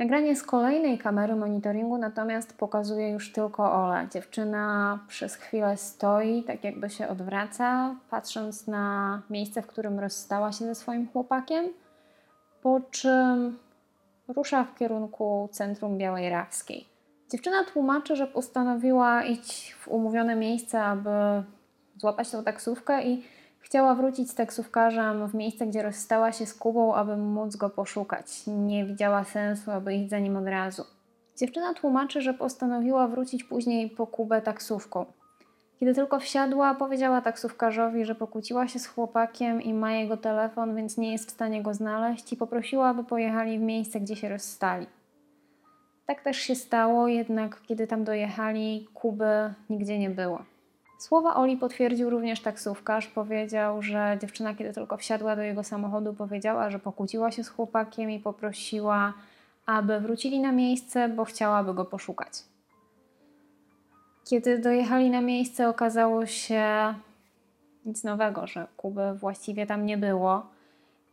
Nagranie 0.00 0.36
z 0.36 0.42
kolejnej 0.42 0.98
kamery 0.98 1.36
monitoringu 1.36 1.98
natomiast 1.98 2.58
pokazuje 2.58 3.10
już 3.10 3.32
tylko 3.32 3.72
Ole. 3.72 4.08
Dziewczyna 4.12 4.98
przez 5.08 5.34
chwilę 5.34 5.76
stoi, 5.76 6.42
tak 6.42 6.64
jakby 6.64 6.90
się 6.90 7.08
odwraca, 7.08 7.94
patrząc 8.10 8.66
na 8.66 9.22
miejsce, 9.30 9.62
w 9.62 9.66
którym 9.66 9.98
rozstała 9.98 10.52
się 10.52 10.64
ze 10.64 10.74
swoim 10.74 11.08
chłopakiem, 11.08 11.64
po 12.62 12.80
czym 12.90 13.58
rusza 14.28 14.64
w 14.64 14.74
kierunku 14.74 15.48
centrum 15.52 15.98
Białej 15.98 16.30
Rawskiej. 16.30 16.88
Dziewczyna 17.30 17.64
tłumaczy, 17.64 18.16
że 18.16 18.26
postanowiła 18.26 19.24
iść 19.24 19.72
w 19.72 19.88
umówione 19.88 20.36
miejsce, 20.36 20.82
aby 20.82 21.10
złapać 21.96 22.30
tą 22.30 22.44
taksówkę 22.44 23.04
i 23.04 23.24
chciała 23.60 23.94
wrócić 23.94 24.30
z 24.30 24.34
taksówkarzem 24.34 25.28
w 25.28 25.34
miejsce, 25.34 25.66
gdzie 25.66 25.82
rozstała 25.82 26.32
się 26.32 26.46
z 26.46 26.54
Kubą, 26.54 26.94
aby 26.94 27.16
móc 27.16 27.56
go 27.56 27.70
poszukać. 27.70 28.46
Nie 28.46 28.84
widziała 28.84 29.24
sensu, 29.24 29.70
aby 29.70 29.94
iść 29.94 30.10
za 30.10 30.18
nim 30.18 30.36
od 30.36 30.46
razu. 30.46 30.84
Dziewczyna 31.36 31.74
tłumaczy, 31.74 32.20
że 32.20 32.34
postanowiła 32.34 33.08
wrócić 33.08 33.44
później 33.44 33.90
po 33.90 34.06
Kubę 34.06 34.42
taksówką. 34.42 35.06
Kiedy 35.80 35.94
tylko 35.94 36.20
wsiadła, 36.20 36.74
powiedziała 36.74 37.20
taksówkarzowi, 37.20 38.04
że 38.04 38.14
pokłóciła 38.14 38.68
się 38.68 38.78
z 38.78 38.86
chłopakiem 38.86 39.62
i 39.62 39.74
ma 39.74 39.92
jego 39.92 40.16
telefon, 40.16 40.76
więc 40.76 40.98
nie 40.98 41.12
jest 41.12 41.28
w 41.28 41.30
stanie 41.32 41.62
go 41.62 41.74
znaleźć 41.74 42.32
i 42.32 42.36
poprosiła, 42.36 42.88
aby 42.88 43.04
pojechali 43.04 43.58
w 43.58 43.62
miejsce, 43.62 44.00
gdzie 44.00 44.16
się 44.16 44.28
rozstali. 44.28 44.86
Tak 46.06 46.22
też 46.22 46.36
się 46.36 46.54
stało, 46.54 47.08
jednak 47.08 47.62
kiedy 47.62 47.86
tam 47.86 48.04
dojechali, 48.04 48.88
Kuby 48.94 49.54
nigdzie 49.70 49.98
nie 49.98 50.10
było. 50.10 50.42
Słowa 51.00 51.34
Oli 51.34 51.56
potwierdził 51.56 52.10
również 52.10 52.40
taksówkarz. 52.40 53.06
Powiedział, 53.06 53.82
że 53.82 54.18
dziewczyna, 54.20 54.54
kiedy 54.54 54.72
tylko 54.72 54.96
wsiadła 54.96 55.36
do 55.36 55.42
jego 55.42 55.64
samochodu, 55.64 56.14
powiedziała, 56.14 56.70
że 56.70 56.78
pokłóciła 56.78 57.30
się 57.30 57.44
z 57.44 57.48
chłopakiem 57.48 58.10
i 58.10 58.18
poprosiła, 58.18 59.12
aby 59.66 60.00
wrócili 60.00 60.40
na 60.40 60.52
miejsce, 60.52 61.08
bo 61.08 61.24
chciałaby 61.24 61.74
go 61.74 61.84
poszukać. 61.84 62.32
Kiedy 64.24 64.58
dojechali 64.58 65.10
na 65.10 65.20
miejsce, 65.20 65.68
okazało 65.68 66.26
się 66.26 66.94
nic 67.84 68.04
nowego, 68.04 68.46
że 68.46 68.66
Kuby 68.76 69.14
właściwie 69.14 69.66
tam 69.66 69.86
nie 69.86 69.98
było 69.98 70.46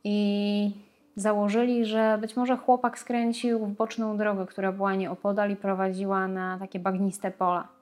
i 0.03 0.71
założyli, 1.15 1.85
że 1.85 2.17
być 2.21 2.35
może 2.35 2.57
chłopak 2.57 2.99
skręcił 2.99 3.65
w 3.65 3.71
boczną 3.71 4.17
drogę, 4.17 4.45
która 4.45 4.71
była 4.71 4.95
nieopodal 4.95 5.51
i 5.51 5.55
prowadziła 5.55 6.27
na 6.27 6.57
takie 6.59 6.79
bagniste 6.79 7.31
pola. 7.31 7.76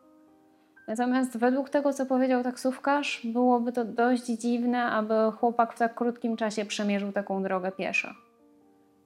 Natomiast 0.88 1.38
według 1.38 1.70
tego, 1.70 1.94
co 1.94 2.06
powiedział 2.06 2.44
taksówkarz, 2.44 3.22
byłoby 3.34 3.72
to 3.72 3.86
dość 3.86 4.26
dziwne, 4.26 4.86
aby 4.86 5.14
chłopak 5.40 5.74
w 5.74 5.78
tak 5.78 5.96
krótkim 5.96 6.38
czasie 6.38 6.66
przemierzył 6.66 7.12
taką 7.12 7.44
drogę 7.44 7.72
pieszo. 7.72 8.10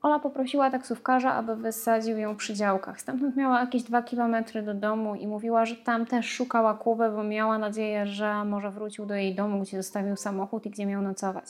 Ola 0.02 0.20
poprosiła 0.20 0.72
taksówkarza, 0.72 1.34
aby 1.34 1.56
wysadził 1.56 2.18
ją 2.18 2.36
przy 2.36 2.54
działkach. 2.54 3.02
Stamtąd 3.02 3.36
miała 3.36 3.60
jakieś 3.60 3.84
dwa 3.84 4.02
kilometry 4.02 4.62
do 4.62 4.74
domu 4.74 5.16
i 5.16 5.28
mówiła, 5.28 5.66
że 5.66 5.76
tam 5.76 6.06
też 6.06 6.26
szukała 6.30 6.74
Kubę, 6.74 7.12
bo 7.12 7.24
miała 7.24 7.58
nadzieję, 7.58 8.06
że 8.06 8.46
może 8.46 8.72
wrócił 8.72 9.06
do 9.06 9.16
jej 9.16 9.36
domu, 9.36 9.62
gdzie 9.62 9.78
zostawił 9.78 10.16
samochód 10.16 10.66
i 10.66 10.70
gdzie 10.70 10.86
miał 10.86 11.02
nocować. 11.02 11.46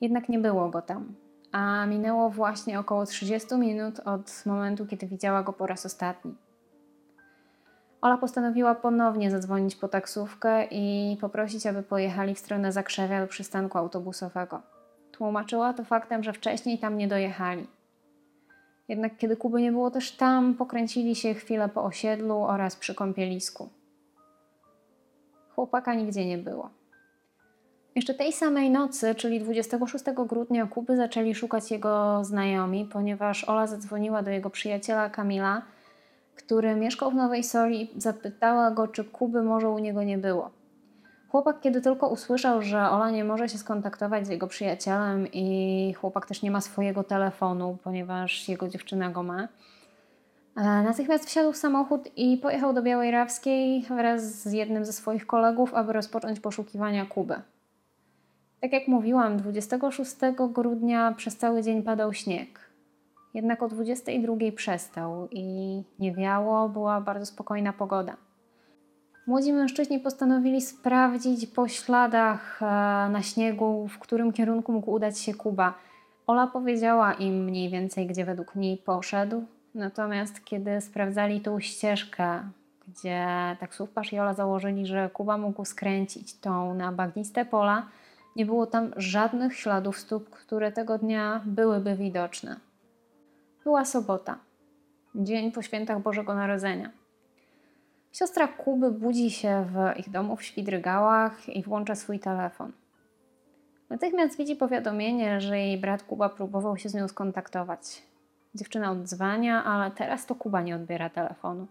Jednak 0.00 0.28
nie 0.28 0.38
było 0.38 0.68
go 0.68 0.82
tam, 0.82 1.14
a 1.52 1.86
minęło 1.86 2.30
właśnie 2.30 2.80
około 2.80 3.06
30 3.06 3.54
minut 3.54 4.00
od 4.00 4.42
momentu, 4.46 4.86
kiedy 4.86 5.06
widziała 5.06 5.42
go 5.42 5.52
po 5.52 5.66
raz 5.66 5.86
ostatni. 5.86 6.34
Ola 8.06 8.18
postanowiła 8.18 8.74
ponownie 8.74 9.30
zadzwonić 9.30 9.76
po 9.76 9.88
taksówkę 9.88 10.64
i 10.70 11.16
poprosić, 11.20 11.66
aby 11.66 11.82
pojechali 11.82 12.34
w 12.34 12.38
stronę 12.38 12.72
Zakrzewia 12.72 13.20
do 13.20 13.26
przystanku 13.26 13.78
autobusowego. 13.78 14.62
Tłumaczyła 15.12 15.72
to 15.72 15.84
faktem, 15.84 16.22
że 16.22 16.32
wcześniej 16.32 16.78
tam 16.78 16.98
nie 16.98 17.08
dojechali. 17.08 17.66
Jednak 18.88 19.16
kiedy 19.16 19.36
Kuby 19.36 19.62
nie 19.62 19.72
było 19.72 19.90
też 19.90 20.12
tam, 20.12 20.54
pokręcili 20.54 21.14
się 21.14 21.34
chwilę 21.34 21.68
po 21.68 21.84
osiedlu 21.84 22.38
oraz 22.38 22.76
przy 22.76 22.94
kąpielisku. 22.94 23.68
Chłopaka 25.54 25.94
nigdzie 25.94 26.26
nie 26.26 26.38
było. 26.38 26.70
Jeszcze 27.94 28.14
tej 28.14 28.32
samej 28.32 28.70
nocy, 28.70 29.14
czyli 29.14 29.40
26 29.40 30.04
grudnia, 30.26 30.66
Kuby 30.66 30.96
zaczęli 30.96 31.34
szukać 31.34 31.70
jego 31.70 32.24
znajomi, 32.24 32.88
ponieważ 32.92 33.44
Ola 33.44 33.66
zadzwoniła 33.66 34.22
do 34.22 34.30
jego 34.30 34.50
przyjaciela 34.50 35.10
Kamila, 35.10 35.62
który 36.36 36.76
mieszkał 36.76 37.10
w 37.10 37.14
Nowej 37.14 37.44
Soli, 37.44 37.90
zapytała 37.96 38.70
go, 38.70 38.88
czy 38.88 39.04
Kuby 39.04 39.42
może 39.42 39.70
u 39.70 39.78
niego 39.78 40.02
nie 40.02 40.18
było. 40.18 40.50
Chłopak, 41.28 41.60
kiedy 41.60 41.80
tylko 41.80 42.08
usłyszał, 42.08 42.62
że 42.62 42.90
Ola 42.90 43.10
nie 43.10 43.24
może 43.24 43.48
się 43.48 43.58
skontaktować 43.58 44.26
z 44.26 44.28
jego 44.28 44.46
przyjacielem 44.46 45.26
i 45.32 45.94
chłopak 45.94 46.26
też 46.26 46.42
nie 46.42 46.50
ma 46.50 46.60
swojego 46.60 47.04
telefonu, 47.04 47.78
ponieważ 47.84 48.48
jego 48.48 48.68
dziewczyna 48.68 49.10
go 49.10 49.22
ma, 49.22 49.48
e, 50.56 50.62
natychmiast 50.62 51.24
wsiadł 51.24 51.52
w 51.52 51.56
samochód 51.56 52.08
i 52.16 52.36
pojechał 52.36 52.72
do 52.72 52.82
Białej 52.82 53.10
Rawskiej 53.10 53.82
wraz 53.82 54.42
z 54.42 54.52
jednym 54.52 54.84
ze 54.84 54.92
swoich 54.92 55.26
kolegów, 55.26 55.74
aby 55.74 55.92
rozpocząć 55.92 56.40
poszukiwania 56.40 57.06
Kuby. 57.06 57.34
Tak 58.60 58.72
jak 58.72 58.88
mówiłam, 58.88 59.36
26 59.36 60.16
grudnia 60.50 61.14
przez 61.16 61.36
cały 61.36 61.62
dzień 61.62 61.82
padał 61.82 62.12
śnieg. 62.12 62.65
Jednak 63.36 63.62
o 63.62 63.68
22 63.68 64.36
przestał 64.56 65.28
i 65.30 65.82
nie 65.98 66.12
wiało, 66.12 66.68
była 66.68 67.00
bardzo 67.00 67.26
spokojna 67.26 67.72
pogoda. 67.72 68.16
Młodzi 69.26 69.52
mężczyźni 69.52 70.00
postanowili 70.00 70.60
sprawdzić 70.60 71.46
po 71.46 71.68
śladach 71.68 72.62
e, 72.62 72.66
na 73.10 73.22
śniegu, 73.22 73.88
w 73.88 73.98
którym 73.98 74.32
kierunku 74.32 74.72
mógł 74.72 74.90
udać 74.90 75.18
się 75.18 75.34
Kuba. 75.34 75.74
Ola 76.26 76.46
powiedziała 76.46 77.14
im 77.14 77.44
mniej 77.44 77.70
więcej, 77.70 78.06
gdzie 78.06 78.24
według 78.24 78.54
niej 78.54 78.76
poszedł, 78.76 79.44
natomiast 79.74 80.44
kiedy 80.44 80.80
sprawdzali 80.80 81.40
tą 81.40 81.60
ścieżkę, 81.60 82.40
gdzie 82.88 83.26
taksówkarz 83.60 84.12
i 84.12 84.18
Ola 84.18 84.34
założyli, 84.34 84.86
że 84.86 85.10
Kuba 85.12 85.38
mógł 85.38 85.64
skręcić 85.64 86.34
tą 86.34 86.74
na 86.74 86.92
bagniste 86.92 87.44
pola, 87.44 87.86
nie 88.36 88.46
było 88.46 88.66
tam 88.66 88.90
żadnych 88.96 89.56
śladów 89.56 89.98
stóp, 89.98 90.30
które 90.30 90.72
tego 90.72 90.98
dnia 90.98 91.40
byłyby 91.44 91.96
widoczne. 91.96 92.65
Była 93.66 93.84
sobota, 93.84 94.38
dzień 95.14 95.52
po 95.52 95.62
świętach 95.62 96.02
Bożego 96.02 96.34
Narodzenia. 96.34 96.90
Siostra 98.12 98.48
Kuby 98.48 98.90
budzi 98.90 99.30
się 99.30 99.66
w 99.72 99.98
ich 99.98 100.10
domu 100.10 100.36
w 100.36 100.42
Świdrygałach 100.42 101.48
i 101.48 101.62
włącza 101.62 101.94
swój 101.94 102.18
telefon. 102.18 102.72
Natychmiast 103.90 104.38
widzi 104.38 104.56
powiadomienie, 104.56 105.40
że 105.40 105.58
jej 105.58 105.78
brat 105.78 106.02
Kuba 106.02 106.28
próbował 106.28 106.76
się 106.76 106.88
z 106.88 106.94
nią 106.94 107.08
skontaktować. 107.08 108.02
Dziewczyna 108.54 108.90
odzwania, 108.90 109.64
ale 109.64 109.90
teraz 109.90 110.26
to 110.26 110.34
Kuba 110.34 110.62
nie 110.62 110.76
odbiera 110.76 111.10
telefonu. 111.10 111.66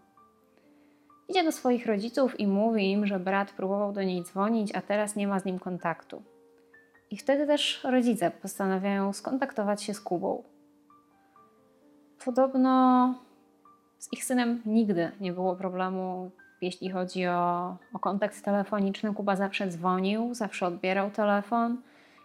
Idzie 1.28 1.44
do 1.44 1.52
swoich 1.52 1.86
rodziców 1.86 2.40
i 2.40 2.46
mówi 2.46 2.92
im, 2.92 3.06
że 3.06 3.20
brat 3.20 3.52
próbował 3.52 3.92
do 3.92 4.02
niej 4.02 4.22
dzwonić, 4.24 4.74
a 4.74 4.80
teraz 4.80 5.16
nie 5.16 5.28
ma 5.28 5.40
z 5.40 5.44
nim 5.44 5.58
kontaktu. 5.58 6.22
I 7.10 7.16
wtedy 7.16 7.46
też 7.46 7.84
rodzice 7.84 8.30
postanawiają 8.30 9.12
skontaktować 9.12 9.82
się 9.82 9.94
z 9.94 10.00
Kubą. 10.00 10.55
Podobno 12.26 13.14
Z 13.98 14.12
ich 14.12 14.24
synem 14.24 14.62
nigdy 14.66 15.12
nie 15.20 15.32
było 15.32 15.56
problemu, 15.56 16.30
jeśli 16.60 16.90
chodzi 16.90 17.26
o, 17.26 17.76
o 17.92 17.98
kontakt 17.98 18.42
telefoniczny. 18.44 19.14
Kuba 19.14 19.36
zawsze 19.36 19.68
dzwonił, 19.68 20.34
zawsze 20.34 20.66
odbierał 20.66 21.10
telefon. 21.10 21.82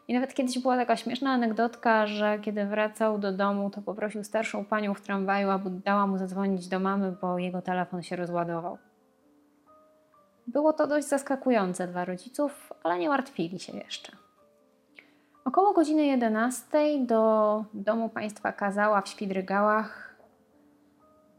I 0.07 0.13
nawet 0.13 0.33
kiedyś 0.33 0.59
była 0.59 0.77
taka 0.77 0.95
śmieszna 0.95 1.31
anegdotka, 1.31 2.07
że 2.07 2.39
kiedy 2.39 2.65
wracał 2.65 3.19
do 3.19 3.31
domu, 3.31 3.69
to 3.69 3.81
poprosił 3.81 4.23
starszą 4.23 4.65
panią 4.65 4.93
w 4.93 5.01
tramwaju, 5.01 5.49
aby 5.49 5.69
dała 5.69 6.07
mu 6.07 6.17
zadzwonić 6.17 6.67
do 6.67 6.79
mamy, 6.79 7.15
bo 7.21 7.37
jego 7.37 7.61
telefon 7.61 8.03
się 8.03 8.15
rozładował. 8.15 8.77
Było 10.47 10.73
to 10.73 10.87
dość 10.87 11.07
zaskakujące 11.07 11.87
dla 11.87 12.05
rodziców, 12.05 12.73
ale 12.83 12.99
nie 12.99 13.09
martwili 13.09 13.59
się 13.59 13.77
jeszcze. 13.77 14.20
Około 15.45 15.73
godziny 15.73 16.05
11 16.05 16.67
do 17.05 17.63
domu 17.73 18.09
państwa 18.09 18.51
Kazała 18.51 19.01
w 19.01 19.07
Świdrygałach 19.07 20.15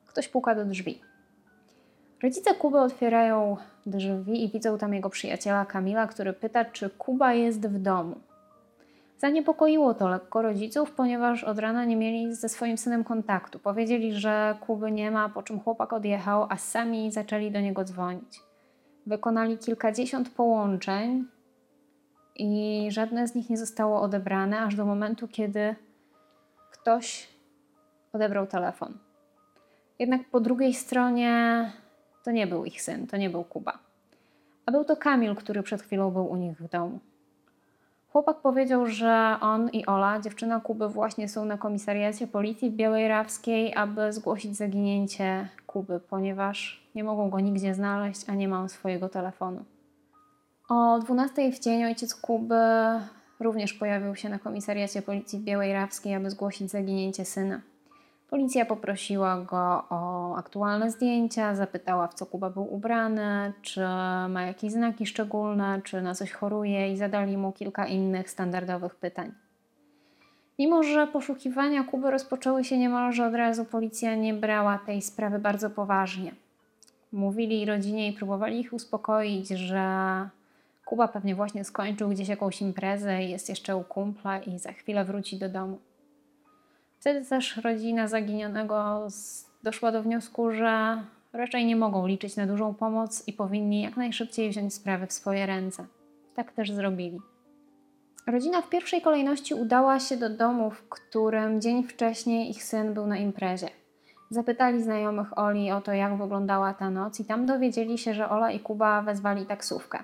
ktoś 0.06 0.28
puka 0.28 0.54
do 0.54 0.64
drzwi. 0.64 1.00
Rodzice 2.22 2.54
Kuby 2.54 2.80
otwierają 2.80 3.56
drzwi 3.86 4.44
i 4.44 4.50
widzą 4.50 4.78
tam 4.78 4.94
jego 4.94 5.10
przyjaciela 5.10 5.64
Kamila, 5.64 6.06
który 6.06 6.32
pyta, 6.32 6.64
czy 6.64 6.90
Kuba 6.90 7.32
jest 7.32 7.68
w 7.68 7.78
domu. 7.78 8.16
Zaniepokoiło 9.18 9.94
to 9.94 10.08
lekko 10.08 10.42
rodziców, 10.42 10.92
ponieważ 10.92 11.44
od 11.44 11.58
rana 11.58 11.84
nie 11.84 11.96
mieli 11.96 12.34
ze 12.34 12.48
swoim 12.48 12.78
synem 12.78 13.04
kontaktu. 13.04 13.58
Powiedzieli, 13.58 14.12
że 14.12 14.56
Kuby 14.60 14.92
nie 14.92 15.10
ma, 15.10 15.28
po 15.28 15.42
czym 15.42 15.60
chłopak 15.60 15.92
odjechał, 15.92 16.46
a 16.48 16.56
sami 16.56 17.12
zaczęli 17.12 17.50
do 17.50 17.60
niego 17.60 17.84
dzwonić. 17.84 18.40
Wykonali 19.06 19.58
kilkadziesiąt 19.58 20.28
połączeń 20.28 21.24
i 22.42 22.90
żadne 22.90 23.28
z 23.28 23.34
nich 23.34 23.50
nie 23.50 23.56
zostało 23.56 24.00
odebrane, 24.00 24.60
aż 24.60 24.74
do 24.74 24.86
momentu, 24.86 25.28
kiedy 25.28 25.74
ktoś 26.70 27.28
odebrał 28.12 28.46
telefon. 28.46 28.98
Jednak 29.98 30.24
po 30.30 30.40
drugiej 30.40 30.74
stronie 30.74 31.70
to 32.24 32.30
nie 32.30 32.46
był 32.46 32.64
ich 32.64 32.82
syn, 32.82 33.06
to 33.06 33.16
nie 33.16 33.30
był 33.30 33.44
Kuba. 33.44 33.78
A 34.66 34.72
był 34.72 34.84
to 34.84 34.96
Kamil, 34.96 35.34
który 35.34 35.62
przed 35.62 35.82
chwilą 35.82 36.10
był 36.10 36.26
u 36.26 36.36
nich 36.36 36.58
w 36.58 36.68
domu. 36.68 36.98
Chłopak 38.12 38.36
powiedział, 38.36 38.86
że 38.86 39.36
on 39.40 39.68
i 39.68 39.86
Ola, 39.86 40.20
dziewczyna 40.20 40.60
Kuby, 40.60 40.88
właśnie 40.88 41.28
są 41.28 41.44
na 41.44 41.58
komisariacie 41.58 42.26
policji 42.26 42.70
w 42.70 42.74
Białej 42.74 43.08
Rawskiej, 43.08 43.74
aby 43.74 44.12
zgłosić 44.12 44.56
zaginięcie 44.56 45.48
Kuby, 45.66 46.00
ponieważ 46.00 46.86
nie 46.94 47.04
mogą 47.04 47.30
go 47.30 47.40
nigdzie 47.40 47.74
znaleźć, 47.74 48.28
a 48.28 48.34
nie 48.34 48.48
mają 48.48 48.68
swojego 48.68 49.08
telefonu. 49.08 49.64
O 50.68 50.98
12 50.98 51.52
w 51.52 51.60
dzień 51.60 51.84
ojciec 51.84 52.14
Kuby 52.14 52.64
również 53.40 53.72
pojawił 53.72 54.16
się 54.16 54.28
na 54.28 54.38
komisariacie 54.38 55.02
policji 55.02 55.38
w 55.38 55.42
Białej 55.42 55.72
Rawskiej, 55.72 56.14
aby 56.14 56.30
zgłosić 56.30 56.70
zaginięcie 56.70 57.24
syna. 57.24 57.60
Policja 58.30 58.64
poprosiła 58.64 59.40
go 59.40 59.84
o 59.90 60.34
aktualne 60.36 60.90
zdjęcia, 60.90 61.54
zapytała, 61.54 62.08
w 62.08 62.14
co 62.14 62.26
Kuba 62.26 62.50
był 62.50 62.74
ubrany, 62.74 63.52
czy 63.62 63.80
ma 64.28 64.42
jakieś 64.42 64.72
znaki 64.72 65.06
szczególne, 65.06 65.80
czy 65.84 66.02
na 66.02 66.14
coś 66.14 66.32
choruje 66.32 66.92
i 66.92 66.96
zadali 66.96 67.36
mu 67.36 67.52
kilka 67.52 67.86
innych 67.86 68.30
standardowych 68.30 68.94
pytań. 68.94 69.32
Mimo, 70.58 70.82
że 70.82 71.06
poszukiwania 71.06 71.84
Kuby 71.84 72.10
rozpoczęły 72.10 72.64
się 72.64 72.78
niemalże 72.78 73.26
od 73.26 73.34
razu, 73.34 73.64
policja 73.64 74.14
nie 74.14 74.34
brała 74.34 74.78
tej 74.78 75.02
sprawy 75.02 75.38
bardzo 75.38 75.70
poważnie. 75.70 76.34
Mówili 77.12 77.64
rodzinie 77.64 78.08
i 78.08 78.12
próbowali 78.12 78.60
ich 78.60 78.72
uspokoić, 78.72 79.48
że 79.48 79.88
Kuba 80.84 81.08
pewnie 81.08 81.34
właśnie 81.34 81.64
skończył 81.64 82.08
gdzieś 82.08 82.28
jakąś 82.28 82.62
imprezę 82.62 83.24
i 83.24 83.30
jest 83.30 83.48
jeszcze 83.48 83.76
u 83.76 83.84
kumpla 83.84 84.38
i 84.38 84.58
za 84.58 84.72
chwilę 84.72 85.04
wróci 85.04 85.38
do 85.38 85.48
domu. 85.48 85.78
Wtedy 87.00 87.26
też 87.26 87.56
rodzina 87.56 88.08
zaginionego 88.08 89.06
doszła 89.62 89.92
do 89.92 90.02
wniosku, 90.02 90.52
że 90.52 91.02
raczej 91.32 91.66
nie 91.66 91.76
mogą 91.76 92.06
liczyć 92.06 92.36
na 92.36 92.46
dużą 92.46 92.74
pomoc 92.74 93.28
i 93.28 93.32
powinni 93.32 93.82
jak 93.82 93.96
najszybciej 93.96 94.50
wziąć 94.50 94.74
sprawy 94.74 95.06
w 95.06 95.12
swoje 95.12 95.46
ręce. 95.46 95.86
Tak 96.34 96.52
też 96.52 96.72
zrobili. 96.72 97.20
Rodzina 98.26 98.62
w 98.62 98.68
pierwszej 98.68 99.00
kolejności 99.00 99.54
udała 99.54 100.00
się 100.00 100.16
do 100.16 100.30
domu, 100.30 100.70
w 100.70 100.88
którym 100.88 101.60
dzień 101.60 101.84
wcześniej 101.84 102.50
ich 102.50 102.64
syn 102.64 102.94
był 102.94 103.06
na 103.06 103.16
imprezie. 103.16 103.68
Zapytali 104.30 104.82
znajomych 104.82 105.38
Oli 105.38 105.70
o 105.70 105.80
to, 105.80 105.92
jak 105.92 106.18
wyglądała 106.18 106.74
ta 106.74 106.90
noc, 106.90 107.20
i 107.20 107.24
tam 107.24 107.46
dowiedzieli 107.46 107.98
się, 107.98 108.14
że 108.14 108.30
Ola 108.30 108.50
i 108.50 108.60
Kuba 108.60 109.02
wezwali 109.02 109.46
taksówkę. 109.46 109.98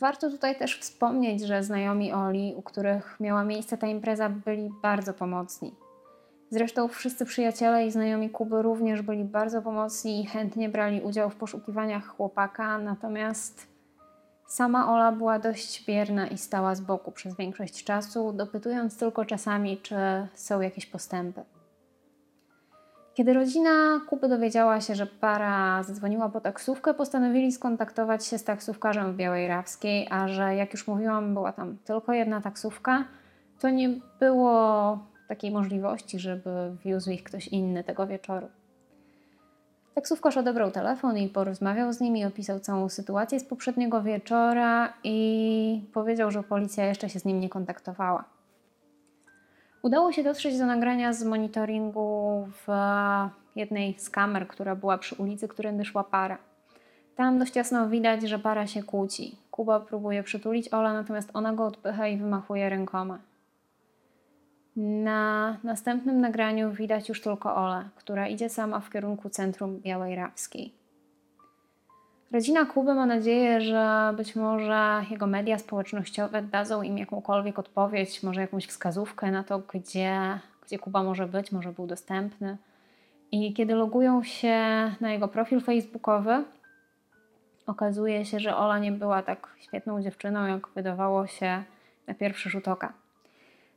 Warto 0.00 0.30
tutaj 0.30 0.58
też 0.58 0.78
wspomnieć, 0.78 1.42
że 1.42 1.62
znajomi 1.62 2.12
Oli, 2.12 2.54
u 2.56 2.62
których 2.62 3.16
miała 3.20 3.44
miejsce 3.44 3.78
ta 3.78 3.86
impreza, 3.86 4.28
byli 4.28 4.70
bardzo 4.82 5.14
pomocni. 5.14 5.74
Zresztą 6.50 6.88
wszyscy 6.88 7.24
przyjaciele 7.24 7.86
i 7.86 7.90
znajomi 7.90 8.30
Kuby 8.30 8.62
również 8.62 9.02
byli 9.02 9.24
bardzo 9.24 9.62
pomocni 9.62 10.20
i 10.20 10.26
chętnie 10.26 10.68
brali 10.68 11.00
udział 11.00 11.30
w 11.30 11.36
poszukiwaniach 11.36 12.06
chłopaka, 12.06 12.78
natomiast 12.78 13.66
sama 14.48 14.92
Ola 14.92 15.12
była 15.12 15.38
dość 15.38 15.86
bierna 15.86 16.26
i 16.26 16.38
stała 16.38 16.74
z 16.74 16.80
boku 16.80 17.12
przez 17.12 17.36
większość 17.36 17.84
czasu, 17.84 18.32
dopytując 18.32 18.98
tylko 18.98 19.24
czasami, 19.24 19.78
czy 19.78 19.96
są 20.34 20.60
jakieś 20.60 20.86
postępy. 20.86 21.44
Kiedy 23.16 23.32
rodzina 23.32 24.00
Kuby 24.08 24.28
dowiedziała 24.28 24.80
się, 24.80 24.94
że 24.94 25.06
para 25.06 25.82
zadzwoniła 25.82 26.28
po 26.28 26.40
taksówkę, 26.40 26.94
postanowili 26.94 27.52
skontaktować 27.52 28.26
się 28.26 28.38
z 28.38 28.44
taksówkarzem 28.44 29.12
w 29.12 29.16
Białej 29.16 29.48
Rawskiej, 29.48 30.08
a 30.10 30.28
że 30.28 30.54
jak 30.54 30.72
już 30.72 30.86
mówiłam, 30.86 31.34
była 31.34 31.52
tam 31.52 31.76
tylko 31.84 32.12
jedna 32.12 32.40
taksówka, 32.40 33.04
to 33.60 33.70
nie 33.70 33.90
było 34.20 34.98
takiej 35.28 35.50
możliwości, 35.50 36.18
żeby 36.18 36.76
wiózł 36.84 37.10
ich 37.10 37.24
ktoś 37.24 37.48
inny 37.48 37.84
tego 37.84 38.06
wieczoru. 38.06 38.48
Taksówkarz 39.94 40.36
odebrał 40.36 40.70
telefon 40.70 41.18
i 41.18 41.28
porozmawiał 41.28 41.92
z 41.92 42.00
nimi, 42.00 42.24
opisał 42.24 42.60
całą 42.60 42.88
sytuację 42.88 43.40
z 43.40 43.44
poprzedniego 43.44 44.02
wieczora 44.02 44.92
i 45.04 45.90
powiedział, 45.92 46.30
że 46.30 46.42
policja 46.42 46.86
jeszcze 46.86 47.08
się 47.08 47.20
z 47.20 47.24
nim 47.24 47.40
nie 47.40 47.48
kontaktowała. 47.48 48.35
Udało 49.86 50.12
się 50.12 50.22
dotrzeć 50.22 50.58
do 50.58 50.66
nagrania 50.66 51.12
z 51.12 51.24
monitoringu 51.24 52.48
w 52.66 52.68
jednej 53.56 53.98
z 53.98 54.10
kamer, 54.10 54.48
która 54.48 54.76
była 54.76 54.98
przy 54.98 55.14
ulicy, 55.14 55.48
którędy 55.48 55.84
szła 55.84 56.04
para. 56.04 56.38
Tam 57.16 57.38
dość 57.38 57.56
jasno 57.56 57.88
widać, 57.88 58.22
że 58.22 58.38
para 58.38 58.66
się 58.66 58.82
kłóci. 58.82 59.38
Kuba 59.50 59.80
próbuje 59.80 60.22
przytulić 60.22 60.74
Ola, 60.74 60.92
natomiast 60.92 61.30
ona 61.34 61.52
go 61.52 61.66
odpycha 61.66 62.08
i 62.08 62.16
wymachuje 62.16 62.68
rękoma. 62.68 63.18
Na 64.76 65.56
następnym 65.64 66.20
nagraniu 66.20 66.70
widać 66.70 67.08
już 67.08 67.20
tylko 67.20 67.56
Olę, 67.56 67.88
która 67.96 68.28
idzie 68.28 68.48
sama 68.48 68.80
w 68.80 68.90
kierunku 68.90 69.30
centrum 69.30 69.80
Białej 69.80 70.16
Rawskiej. 70.16 70.72
Rodzina 72.32 72.64
Kuby 72.64 72.94
ma 72.94 73.06
nadzieję, 73.06 73.60
że 73.60 74.14
być 74.16 74.36
może 74.36 75.04
jego 75.10 75.26
media 75.26 75.58
społecznościowe 75.58 76.42
dadzą 76.42 76.82
im 76.82 76.98
jakąkolwiek 76.98 77.58
odpowiedź, 77.58 78.22
może 78.22 78.40
jakąś 78.40 78.66
wskazówkę 78.66 79.30
na 79.30 79.44
to, 79.44 79.58
gdzie, 79.58 80.38
gdzie 80.66 80.78
Kuba 80.78 81.02
może 81.02 81.26
być, 81.26 81.52
może 81.52 81.72
był 81.72 81.86
dostępny. 81.86 82.56
I 83.32 83.52
kiedy 83.52 83.74
logują 83.74 84.22
się 84.22 84.56
na 85.00 85.12
jego 85.12 85.28
profil 85.28 85.60
facebookowy, 85.60 86.44
okazuje 87.66 88.24
się, 88.24 88.40
że 88.40 88.56
Ola 88.56 88.78
nie 88.78 88.92
była 88.92 89.22
tak 89.22 89.48
świetną 89.60 90.02
dziewczyną, 90.02 90.46
jak 90.46 90.68
wydawało 90.68 91.26
się 91.26 91.62
na 92.06 92.14
pierwszy 92.14 92.50
rzut 92.50 92.68
oka. 92.68 92.92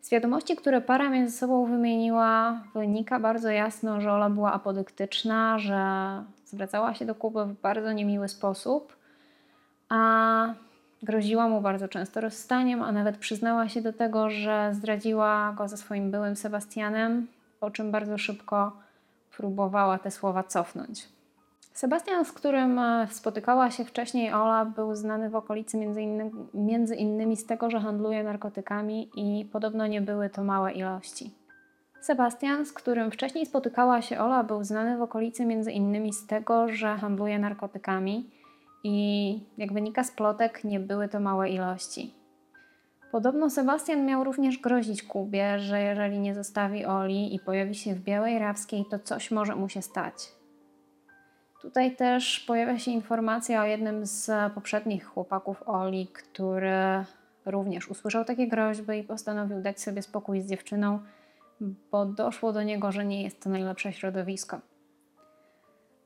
Z 0.01 0.09
wiadomości, 0.12 0.55
które 0.55 0.81
para 0.81 1.09
między 1.09 1.38
sobą 1.38 1.65
wymieniła, 1.65 2.59
wynika 2.73 3.19
bardzo 3.19 3.49
jasno, 3.49 4.01
że 4.01 4.12
Ola 4.12 4.29
była 4.29 4.53
apodyktyczna, 4.53 5.59
że 5.59 5.83
zwracała 6.49 6.93
się 6.93 7.05
do 7.05 7.15
Kuby 7.15 7.45
w 7.45 7.62
bardzo 7.62 7.91
niemiły 7.91 8.27
sposób, 8.27 8.95
a 9.89 10.53
groziła 11.03 11.47
mu 11.47 11.62
bardzo 11.62 11.88
często 11.88 12.21
rozstaniem, 12.21 12.81
a 12.81 12.91
nawet 12.91 13.17
przyznała 13.17 13.69
się 13.69 13.81
do 13.81 13.93
tego, 13.93 14.29
że 14.29 14.69
zdradziła 14.73 15.53
go 15.57 15.67
ze 15.67 15.77
swoim 15.77 16.12
byłym 16.12 16.35
Sebastianem, 16.35 17.27
po 17.59 17.71
czym 17.71 17.91
bardzo 17.91 18.17
szybko 18.17 18.71
próbowała 19.38 19.99
te 19.99 20.12
słowa 20.12 20.43
cofnąć. 20.43 21.09
Sebastian, 21.73 22.25
z 22.25 22.31
którym 22.31 22.79
e, 22.79 23.07
spotykała 23.12 23.71
się 23.71 23.85
wcześniej 23.85 24.33
Ola, 24.33 24.65
był 24.65 24.95
znany 24.95 25.29
w 25.29 25.35
okolicy 25.35 25.77
między, 25.77 26.01
między 26.53 26.95
innymi 26.95 27.38
z 27.38 27.45
tego, 27.45 27.69
że 27.69 27.79
handluje 27.79 28.23
narkotykami 28.23 29.09
i 29.15 29.45
podobno 29.45 29.88
nie 29.88 30.01
były 30.01 30.29
to 30.29 30.43
małe 30.43 30.71
ilości. 30.71 31.38
Sebastian, 32.01 32.65
z 32.65 32.73
którym 32.73 33.12
wcześniej 33.12 33.45
spotykała 33.45 34.01
się 34.01 34.19
Ola, 34.19 34.43
był 34.43 34.63
znany 34.63 34.97
w 34.97 35.01
okolicy 35.01 35.45
między 35.45 35.71
innymi 35.71 36.13
z 36.13 36.27
tego, 36.27 36.69
że 36.69 36.97
handluje 36.97 37.39
narkotykami 37.39 38.29
i 38.83 39.39
jak 39.57 39.73
wynika 39.73 40.03
z 40.03 40.12
plotek, 40.12 40.63
nie 40.63 40.79
były 40.79 41.07
to 41.07 41.19
małe 41.19 41.49
ilości. 41.49 42.13
Podobno 43.12 43.49
Sebastian 43.49 44.05
miał 44.05 44.23
również 44.23 44.57
grozić 44.57 45.03
Kubie, 45.03 45.59
że 45.59 45.81
jeżeli 45.81 46.19
nie 46.19 46.35
zostawi 46.35 46.85
Oli 46.85 47.35
i 47.35 47.39
pojawi 47.39 47.75
się 47.75 47.95
w 47.95 47.99
Białej 47.99 48.39
Rawskiej, 48.39 48.85
to 48.91 48.99
coś 48.99 49.31
może 49.31 49.55
mu 49.55 49.69
się 49.69 49.81
stać. 49.81 50.13
Tutaj 51.62 51.95
też 51.95 52.39
pojawia 52.39 52.79
się 52.79 52.91
informacja 52.91 53.62
o 53.62 53.65
jednym 53.65 54.05
z 54.05 54.53
poprzednich 54.53 55.05
chłopaków 55.05 55.63
Oli, 55.65 56.07
który 56.07 57.05
również 57.45 57.89
usłyszał 57.89 58.25
takie 58.25 58.47
groźby 58.47 58.97
i 58.97 59.03
postanowił 59.03 59.62
dać 59.62 59.81
sobie 59.81 60.01
spokój 60.01 60.41
z 60.41 60.49
dziewczyną, 60.49 60.99
bo 61.91 62.06
doszło 62.06 62.54
do 62.54 62.63
niego, 62.63 62.91
że 62.91 63.06
nie 63.06 63.24
jest 63.24 63.43
to 63.43 63.50
najlepsze 63.50 63.93
środowisko. 63.93 64.60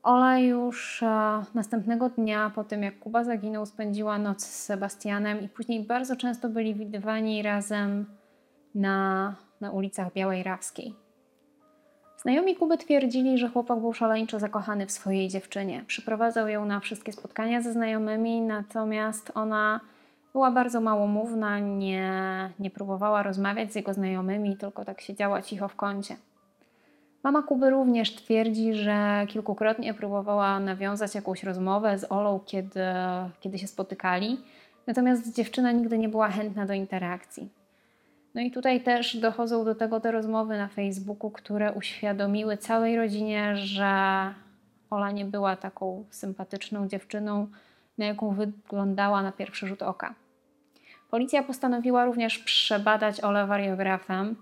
Ola 0.02 0.38
już 0.38 1.02
e, 1.02 1.42
następnego 1.54 2.08
dnia, 2.08 2.50
po 2.54 2.64
tym 2.64 2.82
jak 2.82 2.98
Kuba 2.98 3.24
zaginął, 3.24 3.66
spędziła 3.66 4.18
noc 4.18 4.44
z 4.44 4.64
Sebastianem 4.64 5.40
i 5.40 5.48
później 5.48 5.84
bardzo 5.84 6.16
często 6.16 6.48
byli 6.48 6.74
widywani 6.74 7.42
razem 7.42 8.06
na, 8.74 9.34
na 9.60 9.70
ulicach 9.70 10.12
Białej 10.12 10.42
Rawskiej. 10.42 10.94
Znajomi 12.16 12.56
Kuby 12.56 12.78
twierdzili, 12.78 13.38
że 13.38 13.48
chłopak 13.48 13.80
był 13.80 13.92
szaleńczo 13.92 14.38
zakochany 14.38 14.86
w 14.86 14.92
swojej 14.92 15.28
dziewczynie. 15.28 15.84
Przyprowadzał 15.86 16.48
ją 16.48 16.66
na 16.66 16.80
wszystkie 16.80 17.12
spotkania 17.12 17.62
ze 17.62 17.72
znajomymi, 17.72 18.40
natomiast 18.40 19.32
ona 19.34 19.80
była 20.34 20.50
bardzo 20.50 20.80
małomówna, 20.80 21.58
nie, 21.58 22.10
nie 22.58 22.70
próbowała 22.70 23.22
rozmawiać 23.22 23.72
z 23.72 23.74
jego 23.76 23.94
znajomymi, 23.94 24.56
tylko 24.56 24.84
tak 24.84 25.00
siedziała 25.00 25.42
cicho 25.42 25.68
w 25.68 25.76
kącie. 25.76 26.16
Mama 27.22 27.42
Kuby 27.42 27.70
również 27.70 28.14
twierdzi, 28.14 28.74
że 28.74 29.26
kilkukrotnie 29.28 29.94
próbowała 29.94 30.60
nawiązać 30.60 31.14
jakąś 31.14 31.42
rozmowę 31.42 31.98
z 31.98 32.12
Olą, 32.12 32.40
kiedy, 32.46 32.80
kiedy 33.40 33.58
się 33.58 33.66
spotykali, 33.66 34.40
natomiast 34.86 35.36
dziewczyna 35.36 35.72
nigdy 35.72 35.98
nie 35.98 36.08
była 36.08 36.28
chętna 36.28 36.66
do 36.66 36.72
interakcji. 36.72 37.48
No 38.34 38.40
i 38.40 38.50
tutaj 38.50 38.80
też 38.80 39.16
dochodzą 39.16 39.64
do 39.64 39.74
tego 39.74 40.00
te 40.00 40.12
rozmowy 40.12 40.58
na 40.58 40.68
Facebooku, 40.68 41.30
które 41.30 41.72
uświadomiły 41.72 42.56
całej 42.56 42.96
rodzinie, 42.96 43.56
że 43.56 43.94
Ola 44.90 45.10
nie 45.10 45.24
była 45.24 45.56
taką 45.56 46.04
sympatyczną 46.10 46.88
dziewczyną, 46.88 47.46
na 47.98 48.06
jaką 48.06 48.30
wyglądała 48.34 49.22
na 49.22 49.32
pierwszy 49.32 49.66
rzut 49.66 49.82
oka. 49.82 50.14
Policja 51.14 51.42
postanowiła 51.42 52.04
również 52.04 52.38
przebadać 52.38 53.24
Olę 53.24 53.46
wariografem. 53.46 54.36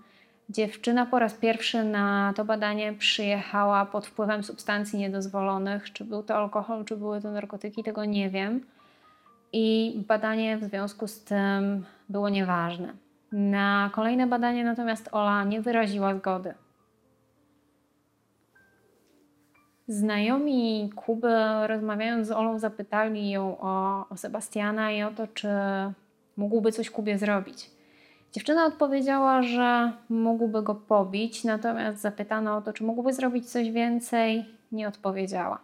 Dziewczyna 0.49 1.05
po 1.05 1.19
raz 1.19 1.33
pierwszy 1.33 1.83
na 1.83 2.33
to 2.35 2.45
badanie 2.45 2.93
przyjechała 2.93 3.85
pod 3.85 4.07
wpływem 4.07 4.43
substancji 4.43 4.99
niedozwolonych. 4.99 5.93
Czy 5.93 6.03
był 6.03 6.23
to 6.23 6.35
alkohol, 6.35 6.85
czy 6.85 6.97
były 6.97 7.21
to 7.21 7.31
narkotyki, 7.31 7.83
tego 7.83 8.05
nie 8.05 8.29
wiem. 8.29 8.61
I 9.51 9.93
badanie 10.07 10.57
w 10.57 10.63
związku 10.63 11.07
z 11.07 11.23
tym 11.23 11.85
było 12.09 12.29
nieważne. 12.29 12.93
Na 13.31 13.89
kolejne 13.93 14.27
badanie 14.27 14.63
natomiast 14.63 15.09
Ola 15.11 15.43
nie 15.43 15.61
wyraziła 15.61 16.15
zgody. 16.15 16.53
Znajomi 19.87 20.89
Kuby, 20.95 21.37
rozmawiając 21.67 22.27
z 22.27 22.31
Olą, 22.31 22.59
zapytali 22.59 23.29
ją 23.29 23.57
o, 23.59 24.05
o 24.09 24.17
Sebastiana 24.17 24.91
i 24.91 25.03
o 25.03 25.11
to, 25.11 25.27
czy 25.27 25.49
mógłby 26.37 26.71
coś 26.71 26.89
Kubie 26.89 27.17
zrobić. 27.17 27.71
Dziewczyna 28.31 28.65
odpowiedziała, 28.65 29.41
że 29.41 29.91
mógłby 30.09 30.63
go 30.63 30.75
pobić, 30.75 31.43
natomiast 31.43 32.01
zapytano 32.01 32.57
o 32.57 32.61
to, 32.61 32.73
czy 32.73 32.83
mógłby 32.83 33.13
zrobić 33.13 33.49
coś 33.51 33.71
więcej, 33.71 34.45
nie 34.71 34.87
odpowiedziała. 34.87 35.59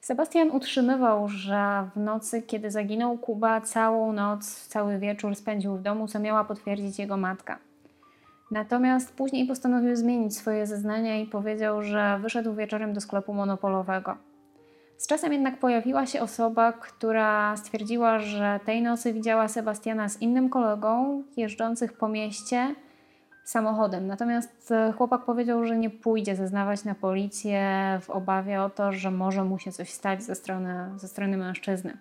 Sebastian 0.00 0.50
utrzymywał, 0.50 1.28
że 1.28 1.88
w 1.94 2.00
nocy, 2.00 2.42
kiedy 2.42 2.70
zaginął 2.70 3.18
Kuba, 3.18 3.60
całą 3.60 4.12
noc, 4.12 4.66
cały 4.66 4.98
wieczór 4.98 5.36
spędził 5.36 5.76
w 5.76 5.82
domu, 5.82 6.08
co 6.08 6.18
miała 6.18 6.44
potwierdzić 6.44 6.98
jego 6.98 7.16
matka. 7.16 7.58
Natomiast 8.50 9.12
później 9.12 9.46
postanowił 9.46 9.96
zmienić 9.96 10.36
swoje 10.36 10.66
zeznania 10.66 11.20
i 11.20 11.26
powiedział, 11.26 11.82
że 11.82 12.18
wyszedł 12.22 12.54
wieczorem 12.54 12.92
do 12.92 13.00
sklepu 13.00 13.34
monopolowego. 13.34 14.29
Z 15.00 15.06
czasem 15.06 15.32
jednak 15.32 15.58
pojawiła 15.58 16.06
się 16.06 16.22
osoba, 16.22 16.72
która 16.72 17.56
stwierdziła, 17.56 18.18
że 18.18 18.60
tej 18.64 18.82
nocy 18.82 19.12
widziała 19.12 19.48
Sebastiana 19.48 20.08
z 20.08 20.22
innym 20.22 20.48
kolegą 20.48 21.22
jeżdżących 21.36 21.92
po 21.92 22.08
mieście 22.08 22.74
samochodem. 23.44 24.06
Natomiast 24.06 24.72
e, 24.72 24.92
chłopak 24.92 25.24
powiedział, 25.24 25.64
że 25.64 25.76
nie 25.76 25.90
pójdzie 25.90 26.36
zeznawać 26.36 26.84
na 26.84 26.94
policję 26.94 27.68
w 28.02 28.10
obawie 28.10 28.62
o 28.62 28.70
to, 28.70 28.92
że 28.92 29.10
może 29.10 29.44
mu 29.44 29.58
się 29.58 29.72
coś 29.72 29.90
stać 29.90 30.22
ze 30.22 30.34
strony, 30.34 30.90
ze 30.96 31.08
strony 31.08 31.36
mężczyzny. 31.36 31.96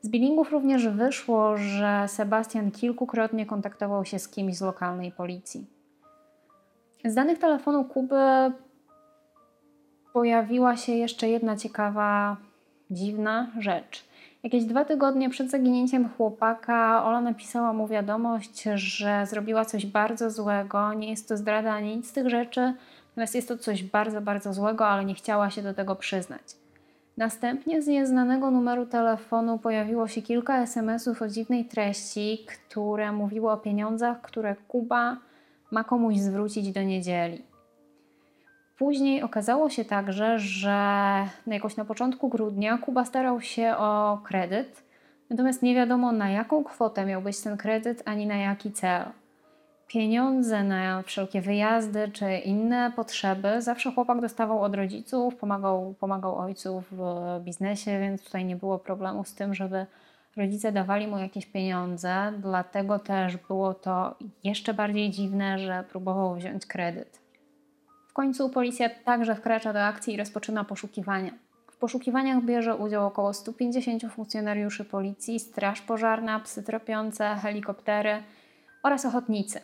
Z 0.00 0.08
billingów 0.08 0.52
również 0.52 0.88
wyszło, 0.88 1.56
że 1.56 2.04
Sebastian 2.08 2.70
kilkukrotnie 2.70 3.46
kontaktował 3.46 4.04
się 4.04 4.18
z 4.18 4.28
kimś 4.28 4.56
z 4.56 4.60
lokalnej 4.60 5.12
policji. 5.12 5.66
Z 7.04 7.14
danych 7.14 7.38
telefonu 7.38 7.84
Kuby 7.84 8.52
pojawiła 10.12 10.76
się 10.76 10.92
jeszcze 10.92 11.28
jedna 11.28 11.56
ciekawa, 11.56 12.36
dziwna 12.90 13.50
rzecz. 13.58 14.08
Jakieś 14.42 14.64
dwa 14.64 14.84
tygodnie 14.84 15.30
przed 15.30 15.50
zaginięciem 15.50 16.08
chłopaka 16.08 17.04
Ola 17.04 17.20
napisała 17.20 17.72
mu 17.72 17.88
wiadomość, 17.88 18.62
że 18.74 19.26
zrobiła 19.26 19.64
coś 19.64 19.86
bardzo 19.86 20.30
złego. 20.30 20.94
Nie 20.94 21.10
jest 21.10 21.28
to 21.28 21.36
zdrada 21.36 21.72
ani 21.72 21.96
nic 21.96 22.08
z 22.08 22.12
tych 22.12 22.28
rzeczy, 22.28 22.74
natomiast 23.08 23.34
jest 23.34 23.48
to 23.48 23.58
coś 23.58 23.84
bardzo, 23.84 24.20
bardzo 24.20 24.52
złego, 24.52 24.86
ale 24.86 25.04
nie 25.04 25.14
chciała 25.14 25.50
się 25.50 25.62
do 25.62 25.74
tego 25.74 25.96
przyznać. 25.96 26.42
Następnie 27.16 27.82
z 27.82 27.86
nieznanego 27.86 28.50
numeru 28.50 28.86
telefonu 28.86 29.58
pojawiło 29.58 30.08
się 30.08 30.22
kilka 30.22 30.62
SMS-ów 30.62 31.22
o 31.22 31.28
dziwnej 31.28 31.64
treści, 31.64 32.46
które 32.46 33.12
mówiły 33.12 33.50
o 33.50 33.56
pieniądzach, 33.56 34.20
które 34.20 34.56
Kuba 34.68 35.16
ma 35.70 35.84
komuś 35.84 36.16
zwrócić 36.16 36.72
do 36.72 36.82
niedzieli. 36.82 37.47
Później 38.78 39.22
okazało 39.22 39.70
się 39.70 39.84
także, 39.84 40.38
że 40.38 40.78
jakoś 41.46 41.76
na 41.76 41.84
początku 41.84 42.28
grudnia 42.28 42.78
Kuba 42.78 43.04
starał 43.04 43.40
się 43.40 43.74
o 43.76 44.20
kredyt, 44.24 44.84
natomiast 45.30 45.62
nie 45.62 45.74
wiadomo 45.74 46.12
na 46.12 46.30
jaką 46.30 46.64
kwotę 46.64 47.06
miał 47.06 47.22
być 47.22 47.40
ten 47.40 47.56
kredyt 47.56 48.02
ani 48.04 48.26
na 48.26 48.36
jaki 48.36 48.72
cel. 48.72 49.04
Pieniądze 49.86 50.64
na 50.64 51.02
wszelkie 51.02 51.40
wyjazdy 51.40 52.10
czy 52.12 52.36
inne 52.36 52.92
potrzeby 52.96 53.62
zawsze 53.62 53.92
chłopak 53.92 54.20
dostawał 54.20 54.62
od 54.62 54.74
rodziców, 54.74 55.36
pomagał, 55.36 55.94
pomagał 56.00 56.36
ojcu 56.36 56.82
w 56.90 57.00
biznesie, 57.44 58.00
więc 58.00 58.24
tutaj 58.24 58.44
nie 58.44 58.56
było 58.56 58.78
problemu 58.78 59.24
z 59.24 59.34
tym, 59.34 59.54
żeby 59.54 59.86
rodzice 60.36 60.72
dawali 60.72 61.06
mu 61.06 61.18
jakieś 61.18 61.46
pieniądze. 61.46 62.32
Dlatego 62.38 62.98
też 62.98 63.36
było 63.36 63.74
to 63.74 64.14
jeszcze 64.44 64.74
bardziej 64.74 65.10
dziwne, 65.10 65.58
że 65.58 65.84
próbował 65.90 66.34
wziąć 66.34 66.66
kredyt 66.66 67.27
końcu 68.18 68.50
policja 68.50 68.90
także 69.04 69.34
wkracza 69.34 69.72
do 69.72 69.82
akcji 69.82 70.14
i 70.14 70.16
rozpoczyna 70.16 70.64
poszukiwania. 70.64 71.32
W 71.70 71.76
poszukiwaniach 71.76 72.44
bierze 72.44 72.76
udział 72.76 73.06
około 73.06 73.32
150 73.34 74.02
funkcjonariuszy 74.12 74.84
policji, 74.84 75.40
straż 75.40 75.80
pożarna, 75.80 76.40
psy 76.40 76.62
tropiące, 76.62 77.34
helikoptery 77.42 78.22
oraz 78.82 79.04
ochotnicy. 79.04 79.60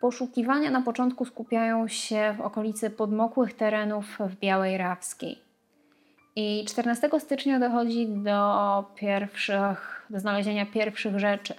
Poszukiwania 0.00 0.70
na 0.70 0.82
początku 0.82 1.24
skupiają 1.24 1.88
się 1.88 2.34
w 2.38 2.40
okolicy 2.40 2.90
podmokłych 2.90 3.54
terenów 3.54 4.18
w 4.20 4.36
Białej 4.36 4.78
Rawskiej. 4.78 5.38
I 6.36 6.64
14 6.68 7.10
stycznia 7.18 7.58
dochodzi 7.58 8.08
do 8.08 8.84
pierwszych, 8.94 10.06
do 10.10 10.20
znalezienia 10.20 10.66
pierwszych 10.66 11.18
rzeczy. 11.18 11.54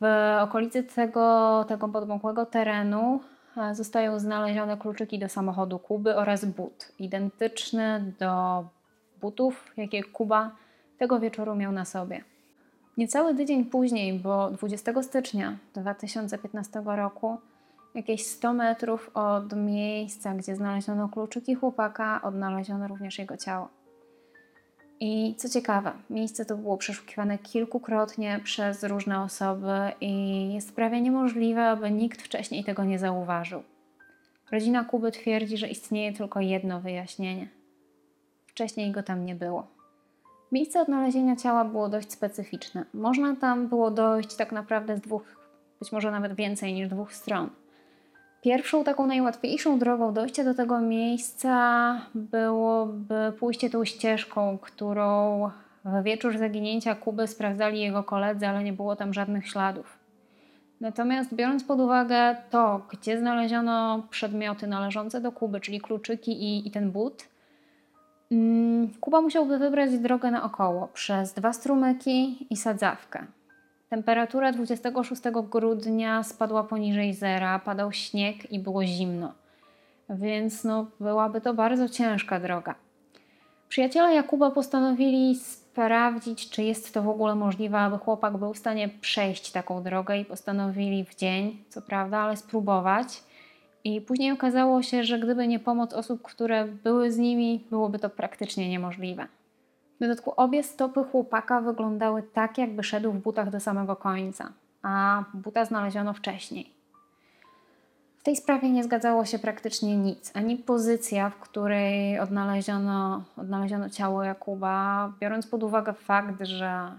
W 0.00 0.36
okolicy 0.40 0.82
tego, 0.84 1.64
tego 1.68 1.88
podmokłego 1.88 2.46
terenu 2.46 3.20
zostają 3.72 4.18
znalezione 4.18 4.76
kluczyki 4.76 5.18
do 5.18 5.28
samochodu 5.28 5.78
Kuby 5.78 6.16
oraz 6.16 6.44
but, 6.44 6.92
identyczny 6.98 8.12
do 8.18 8.64
butów, 9.20 9.72
jakie 9.76 10.04
Kuba 10.04 10.50
tego 10.98 11.20
wieczoru 11.20 11.54
miał 11.54 11.72
na 11.72 11.84
sobie. 11.84 12.24
Niecały 12.96 13.34
tydzień 13.34 13.64
później, 13.64 14.18
bo 14.18 14.50
20 14.50 15.02
stycznia 15.02 15.56
2015 15.74 16.82
roku, 16.84 17.38
jakieś 17.94 18.26
100 18.26 18.52
metrów 18.52 19.10
od 19.14 19.56
miejsca, 19.56 20.34
gdzie 20.34 20.56
znaleziono 20.56 21.08
kluczyki 21.08 21.54
chłopaka, 21.54 22.22
odnaleziono 22.22 22.88
również 22.88 23.18
jego 23.18 23.36
ciało. 23.36 23.81
I 25.04 25.34
co 25.38 25.48
ciekawe, 25.48 25.92
miejsce 26.10 26.44
to 26.44 26.56
było 26.56 26.76
przeszukiwane 26.76 27.38
kilkukrotnie 27.38 28.40
przez 28.44 28.84
różne 28.84 29.22
osoby 29.22 29.72
i 30.00 30.54
jest 30.54 30.76
prawie 30.76 31.00
niemożliwe, 31.00 31.64
aby 31.64 31.90
nikt 31.90 32.22
wcześniej 32.22 32.64
tego 32.64 32.84
nie 32.84 32.98
zauważył. 32.98 33.62
Rodzina 34.52 34.84
Kuby 34.84 35.12
twierdzi, 35.12 35.56
że 35.58 35.68
istnieje 35.68 36.12
tylko 36.12 36.40
jedno 36.40 36.80
wyjaśnienie. 36.80 37.48
Wcześniej 38.46 38.92
go 38.92 39.02
tam 39.02 39.26
nie 39.26 39.34
było. 39.34 39.66
Miejsce 40.52 40.80
odnalezienia 40.80 41.36
ciała 41.36 41.64
było 41.64 41.88
dość 41.88 42.12
specyficzne. 42.12 42.84
Można 42.94 43.36
tam 43.36 43.68
było 43.68 43.90
dojść 43.90 44.36
tak 44.36 44.52
naprawdę 44.52 44.96
z 44.96 45.00
dwóch, 45.00 45.22
być 45.80 45.92
może 45.92 46.10
nawet 46.10 46.34
więcej 46.34 46.72
niż 46.74 46.88
dwóch 46.88 47.14
stron. 47.14 47.50
Pierwszą, 48.42 48.84
taką 48.84 49.06
najłatwiejszą 49.06 49.78
drogą 49.78 50.14
dojścia 50.14 50.44
do 50.44 50.54
tego 50.54 50.80
miejsca 50.80 52.00
byłoby 52.14 53.32
pójście 53.38 53.70
tą 53.70 53.84
ścieżką, 53.84 54.58
którą 54.58 55.50
w 55.84 56.02
wieczór 56.02 56.38
zaginięcia 56.38 56.94
Kuby 56.94 57.26
sprawdzali 57.26 57.80
jego 57.80 58.04
koledzy, 58.04 58.46
ale 58.46 58.64
nie 58.64 58.72
było 58.72 58.96
tam 58.96 59.14
żadnych 59.14 59.48
śladów. 59.48 59.98
Natomiast 60.80 61.34
biorąc 61.34 61.64
pod 61.64 61.80
uwagę 61.80 62.36
to, 62.50 62.80
gdzie 62.90 63.18
znaleziono 63.18 64.02
przedmioty 64.10 64.66
należące 64.66 65.20
do 65.20 65.32
Kuby, 65.32 65.60
czyli 65.60 65.80
kluczyki 65.80 66.32
i, 66.32 66.68
i 66.68 66.70
ten 66.70 66.90
but, 66.90 67.28
mm, 68.32 68.90
Kuba 69.00 69.20
musiałby 69.20 69.58
wybrać 69.58 69.98
drogę 69.98 70.30
naokoło 70.30 70.88
przez 70.88 71.32
dwa 71.32 71.52
strumyki 71.52 72.46
i 72.50 72.56
sadzawkę. 72.56 73.26
Temperatura 73.92 74.52
26 74.52 75.22
grudnia 75.50 76.22
spadła 76.22 76.64
poniżej 76.64 77.14
zera, 77.14 77.58
padał 77.58 77.92
śnieg 77.92 78.52
i 78.52 78.58
było 78.58 78.84
zimno, 78.84 79.32
więc 80.10 80.64
no, 80.64 80.86
byłaby 81.00 81.40
to 81.40 81.54
bardzo 81.54 81.88
ciężka 81.88 82.40
droga. 82.40 82.74
Przyjaciele 83.68 84.14
Jakuba 84.14 84.50
postanowili 84.50 85.36
sprawdzić, 85.36 86.50
czy 86.50 86.62
jest 86.62 86.94
to 86.94 87.02
w 87.02 87.08
ogóle 87.08 87.34
możliwe, 87.34 87.78
aby 87.78 87.98
chłopak 87.98 88.36
był 88.36 88.54
w 88.54 88.58
stanie 88.58 88.88
przejść 88.88 89.50
taką 89.50 89.82
drogę 89.82 90.18
i 90.18 90.24
postanowili 90.24 91.04
w 91.04 91.14
dzień, 91.14 91.64
co 91.68 91.82
prawda, 91.82 92.18
ale 92.18 92.36
spróbować. 92.36 93.22
I 93.84 94.00
później 94.00 94.32
okazało 94.32 94.82
się, 94.82 95.04
że 95.04 95.18
gdyby 95.18 95.48
nie 95.48 95.58
pomoc 95.58 95.92
osób, 95.92 96.22
które 96.22 96.64
były 96.64 97.12
z 97.12 97.18
nimi, 97.18 97.64
byłoby 97.70 97.98
to 97.98 98.10
praktycznie 98.10 98.68
niemożliwe. 98.68 99.26
W 100.02 100.04
dodatku 100.04 100.32
obie 100.36 100.62
stopy 100.62 101.04
chłopaka 101.04 101.60
wyglądały 101.60 102.22
tak, 102.22 102.58
jakby 102.58 102.82
szedł 102.82 103.12
w 103.12 103.18
butach 103.18 103.50
do 103.50 103.60
samego 103.60 103.96
końca, 103.96 104.52
a 104.82 105.24
buta 105.34 105.64
znaleziono 105.64 106.12
wcześniej. 106.12 106.70
W 108.18 108.22
tej 108.22 108.36
sprawie 108.36 108.70
nie 108.70 108.84
zgadzało 108.84 109.24
się 109.24 109.38
praktycznie 109.38 109.96
nic, 109.96 110.32
ani 110.34 110.56
pozycja, 110.56 111.30
w 111.30 111.36
której 111.36 112.18
odnaleziono, 112.20 113.24
odnaleziono 113.36 113.90
ciało 113.90 114.24
Jakuba, 114.24 115.12
biorąc 115.20 115.46
pod 115.46 115.62
uwagę 115.62 115.92
fakt, 115.92 116.44
że 116.44 116.92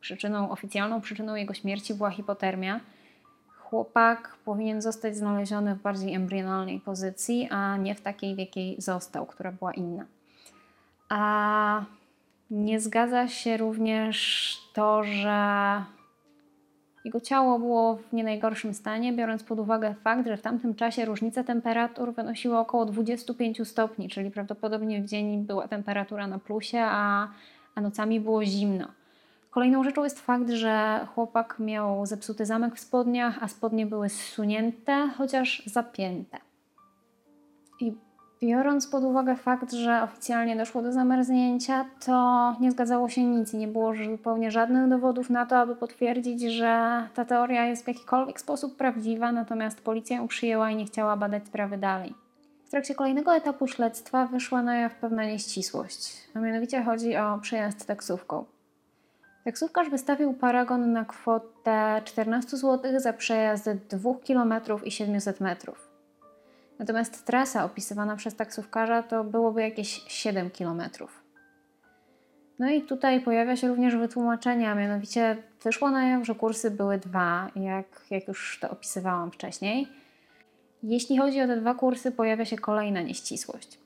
przyczyną, 0.00 0.50
oficjalną 0.50 1.00
przyczyną 1.00 1.34
jego 1.34 1.54
śmierci 1.54 1.94
była 1.94 2.10
hipotermia. 2.10 2.80
Chłopak 3.58 4.36
powinien 4.44 4.82
zostać 4.82 5.16
znaleziony 5.16 5.74
w 5.74 5.82
bardziej 5.82 6.14
embrionalnej 6.14 6.80
pozycji, 6.80 7.48
a 7.50 7.76
nie 7.76 7.94
w 7.94 8.00
takiej, 8.00 8.34
w 8.34 8.38
jakiej 8.38 8.76
został, 8.78 9.26
która 9.26 9.52
była 9.52 9.72
inna. 9.72 10.04
A 11.08 11.84
nie 12.50 12.80
zgadza 12.80 13.28
się 13.28 13.56
również 13.56 14.58
to, 14.74 15.04
że 15.04 15.84
jego 17.04 17.20
ciało 17.20 17.58
było 17.58 17.96
w 17.96 18.12
nie 18.12 18.24
najgorszym 18.24 18.74
stanie, 18.74 19.12
biorąc 19.12 19.42
pod 19.42 19.58
uwagę 19.58 19.94
fakt, 20.04 20.26
że 20.26 20.36
w 20.36 20.42
tamtym 20.42 20.74
czasie 20.74 21.04
różnica 21.04 21.44
temperatur 21.44 22.14
wynosiła 22.14 22.60
około 22.60 22.84
25 22.84 23.68
stopni, 23.68 24.08
czyli 24.08 24.30
prawdopodobnie 24.30 25.02
w 25.02 25.06
dzień 25.06 25.44
była 25.44 25.68
temperatura 25.68 26.26
na 26.26 26.38
plusie, 26.38 26.78
a, 26.80 27.28
a 27.74 27.80
nocami 27.80 28.20
było 28.20 28.44
zimno. 28.44 28.88
Kolejną 29.50 29.84
rzeczą 29.84 30.04
jest 30.04 30.20
fakt, 30.20 30.50
że 30.50 31.06
chłopak 31.14 31.58
miał 31.58 32.06
zepsuty 32.06 32.46
zamek 32.46 32.76
w 32.76 32.80
spodniach, 32.80 33.38
a 33.40 33.48
spodnie 33.48 33.86
były 33.86 34.08
zsunięte, 34.08 35.10
chociaż 35.18 35.62
zapięte. 35.66 36.38
I 37.80 38.05
Biorąc 38.42 38.86
pod 38.86 39.04
uwagę 39.04 39.36
fakt, 39.36 39.72
że 39.72 40.02
oficjalnie 40.02 40.56
doszło 40.56 40.82
do 40.82 40.92
zamarznięcia, 40.92 41.84
to 42.06 42.56
nie 42.60 42.70
zgadzało 42.70 43.08
się 43.08 43.24
nic 43.24 43.54
i 43.54 43.56
nie 43.56 43.68
było 43.68 43.92
zupełnie 44.10 44.50
żadnych 44.50 44.88
dowodów 44.88 45.30
na 45.30 45.46
to, 45.46 45.58
aby 45.58 45.76
potwierdzić, 45.76 46.42
że 46.42 47.02
ta 47.14 47.24
teoria 47.24 47.66
jest 47.66 47.84
w 47.84 47.88
jakikolwiek 47.88 48.40
sposób 48.40 48.76
prawdziwa, 48.76 49.32
natomiast 49.32 49.80
policja 49.80 50.16
ją 50.16 50.28
przyjęła 50.28 50.70
i 50.70 50.76
nie 50.76 50.84
chciała 50.84 51.16
badać 51.16 51.46
sprawy 51.46 51.78
dalej. 51.78 52.14
W 52.66 52.70
trakcie 52.70 52.94
kolejnego 52.94 53.36
etapu 53.36 53.66
śledztwa 53.66 54.26
wyszła 54.26 54.62
na 54.62 54.76
jaw 54.76 54.94
pewna 54.94 55.24
nieścisłość, 55.24 56.28
a 56.34 56.38
mianowicie 56.38 56.82
chodzi 56.82 57.16
o 57.16 57.38
przejazd 57.38 57.86
taksówką. 57.86 58.44
Taksówkarz 59.44 59.90
wystawił 59.90 60.34
paragon 60.34 60.92
na 60.92 61.04
kwotę 61.04 62.02
14 62.04 62.56
zł 62.56 63.00
za 63.00 63.12
przejazd 63.12 63.70
2 63.88 64.10
km 64.26 64.54
i 64.84 64.90
700 64.90 65.40
metrów. 65.40 65.95
Natomiast 66.78 67.24
trasa 67.24 67.64
opisywana 67.64 68.16
przez 68.16 68.36
taksówkarza 68.36 69.02
to 69.02 69.24
byłoby 69.24 69.62
jakieś 69.62 70.02
7 70.08 70.50
km. 70.50 70.82
No 72.58 72.70
i 72.70 72.82
tutaj 72.82 73.20
pojawia 73.20 73.56
się 73.56 73.68
również 73.68 73.96
wytłumaczenie, 73.96 74.70
a 74.70 74.74
mianowicie 74.74 75.36
wyszło 75.62 75.90
na 75.90 76.08
jaw, 76.08 76.26
że 76.26 76.34
kursy 76.34 76.70
były 76.70 76.98
dwa, 76.98 77.50
jak, 77.56 77.86
jak 78.10 78.28
już 78.28 78.58
to 78.60 78.70
opisywałam 78.70 79.30
wcześniej. 79.30 79.88
Jeśli 80.82 81.18
chodzi 81.18 81.40
o 81.40 81.46
te 81.46 81.56
dwa 81.56 81.74
kursy, 81.74 82.12
pojawia 82.12 82.44
się 82.44 82.56
kolejna 82.56 83.02
nieścisłość. 83.02 83.78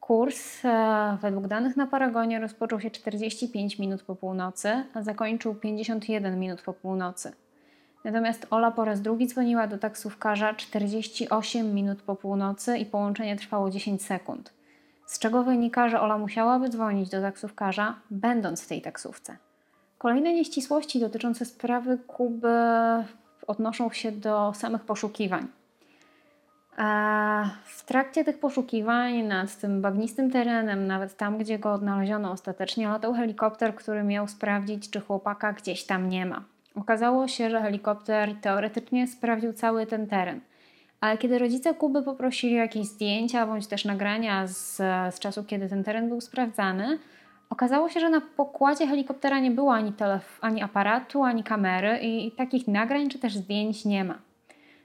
Kurs 0.00 0.64
e, 0.64 1.18
według 1.22 1.46
danych 1.46 1.76
na 1.76 1.86
Paragonie 1.86 2.40
rozpoczął 2.40 2.80
się 2.80 2.90
45 2.90 3.78
minut 3.78 4.02
po 4.02 4.16
północy, 4.16 4.84
a 4.94 5.02
zakończył 5.02 5.54
51 5.54 6.40
minut 6.40 6.62
po 6.62 6.72
północy. 6.72 7.32
Natomiast 8.04 8.46
Ola 8.50 8.70
po 8.70 8.84
raz 8.84 9.00
drugi 9.00 9.26
dzwoniła 9.26 9.66
do 9.66 9.78
taksówkarza 9.78 10.54
48 10.54 11.74
minut 11.74 12.02
po 12.02 12.16
północy 12.16 12.78
i 12.78 12.86
połączenie 12.86 13.36
trwało 13.36 13.70
10 13.70 14.02
sekund. 14.02 14.52
Z 15.06 15.18
czego 15.18 15.42
wynika, 15.42 15.88
że 15.88 16.00
Ola 16.00 16.18
musiałaby 16.18 16.68
dzwonić 16.68 17.08
do 17.10 17.20
taksówkarza, 17.20 17.94
będąc 18.10 18.62
w 18.62 18.68
tej 18.68 18.82
taksówce. 18.82 19.36
Kolejne 19.98 20.32
nieścisłości 20.32 21.00
dotyczące 21.00 21.44
sprawy 21.44 21.98
Kuby 21.98 22.48
odnoszą 23.46 23.90
się 23.90 24.12
do 24.12 24.52
samych 24.54 24.82
poszukiwań. 24.84 25.48
W 27.64 27.84
trakcie 27.86 28.24
tych 28.24 28.40
poszukiwań 28.40 29.22
nad 29.22 29.56
tym 29.56 29.82
bagnistym 29.82 30.30
terenem, 30.30 30.86
nawet 30.86 31.16
tam, 31.16 31.38
gdzie 31.38 31.58
go 31.58 31.72
odnaleziono 31.72 32.30
ostatecznie, 32.30 32.88
latał 32.88 33.14
helikopter, 33.14 33.74
który 33.74 34.02
miał 34.02 34.28
sprawdzić, 34.28 34.90
czy 34.90 35.00
chłopaka 35.00 35.52
gdzieś 35.52 35.84
tam 35.84 36.08
nie 36.08 36.26
ma. 36.26 36.44
Okazało 36.76 37.28
się, 37.28 37.50
że 37.50 37.60
helikopter 37.60 38.34
teoretycznie 38.40 39.06
sprawdził 39.06 39.52
cały 39.52 39.86
ten 39.86 40.06
teren. 40.06 40.40
Ale 41.00 41.18
kiedy 41.18 41.38
rodzice 41.38 41.74
Kuby 41.74 42.02
poprosili 42.02 42.54
o 42.54 42.58
jakieś 42.58 42.86
zdjęcia 42.86 43.46
bądź 43.46 43.66
też 43.66 43.84
nagrania 43.84 44.46
z, 44.46 44.76
z 45.14 45.18
czasu, 45.18 45.44
kiedy 45.44 45.68
ten 45.68 45.84
teren 45.84 46.08
był 46.08 46.20
sprawdzany, 46.20 46.98
okazało 47.50 47.88
się, 47.88 48.00
że 48.00 48.10
na 48.10 48.20
pokładzie 48.20 48.86
helikoptera 48.86 49.38
nie 49.40 49.50
było 49.50 49.74
ani, 49.74 49.92
telef- 49.92 50.38
ani 50.40 50.62
aparatu, 50.62 51.22
ani 51.22 51.44
kamery 51.44 51.98
i, 51.98 52.26
i 52.26 52.32
takich 52.32 52.68
nagrań 52.68 53.08
czy 53.08 53.18
też 53.18 53.36
zdjęć 53.36 53.84
nie 53.84 54.04
ma. 54.04 54.18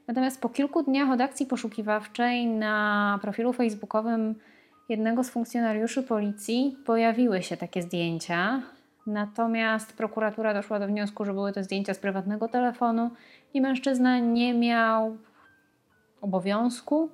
Natomiast 0.07 0.41
po 0.41 0.49
kilku 0.49 0.83
dniach 0.83 1.09
od 1.09 1.21
akcji 1.21 1.45
poszukiwawczej 1.45 2.47
na 2.47 3.19
profilu 3.21 3.53
facebookowym 3.53 4.35
jednego 4.89 5.23
z 5.23 5.29
funkcjonariuszy 5.29 6.03
policji 6.03 6.77
pojawiły 6.85 7.43
się 7.43 7.57
takie 7.57 7.81
zdjęcia. 7.81 8.61
Natomiast 9.07 9.97
prokuratura 9.97 10.53
doszła 10.53 10.79
do 10.79 10.87
wniosku, 10.87 11.25
że 11.25 11.33
były 11.33 11.53
to 11.53 11.63
zdjęcia 11.63 11.93
z 11.93 11.99
prywatnego 11.99 12.47
telefonu 12.47 13.09
i 13.53 13.61
mężczyzna 13.61 14.19
nie 14.19 14.53
miał 14.53 15.17
obowiązku 16.21 17.09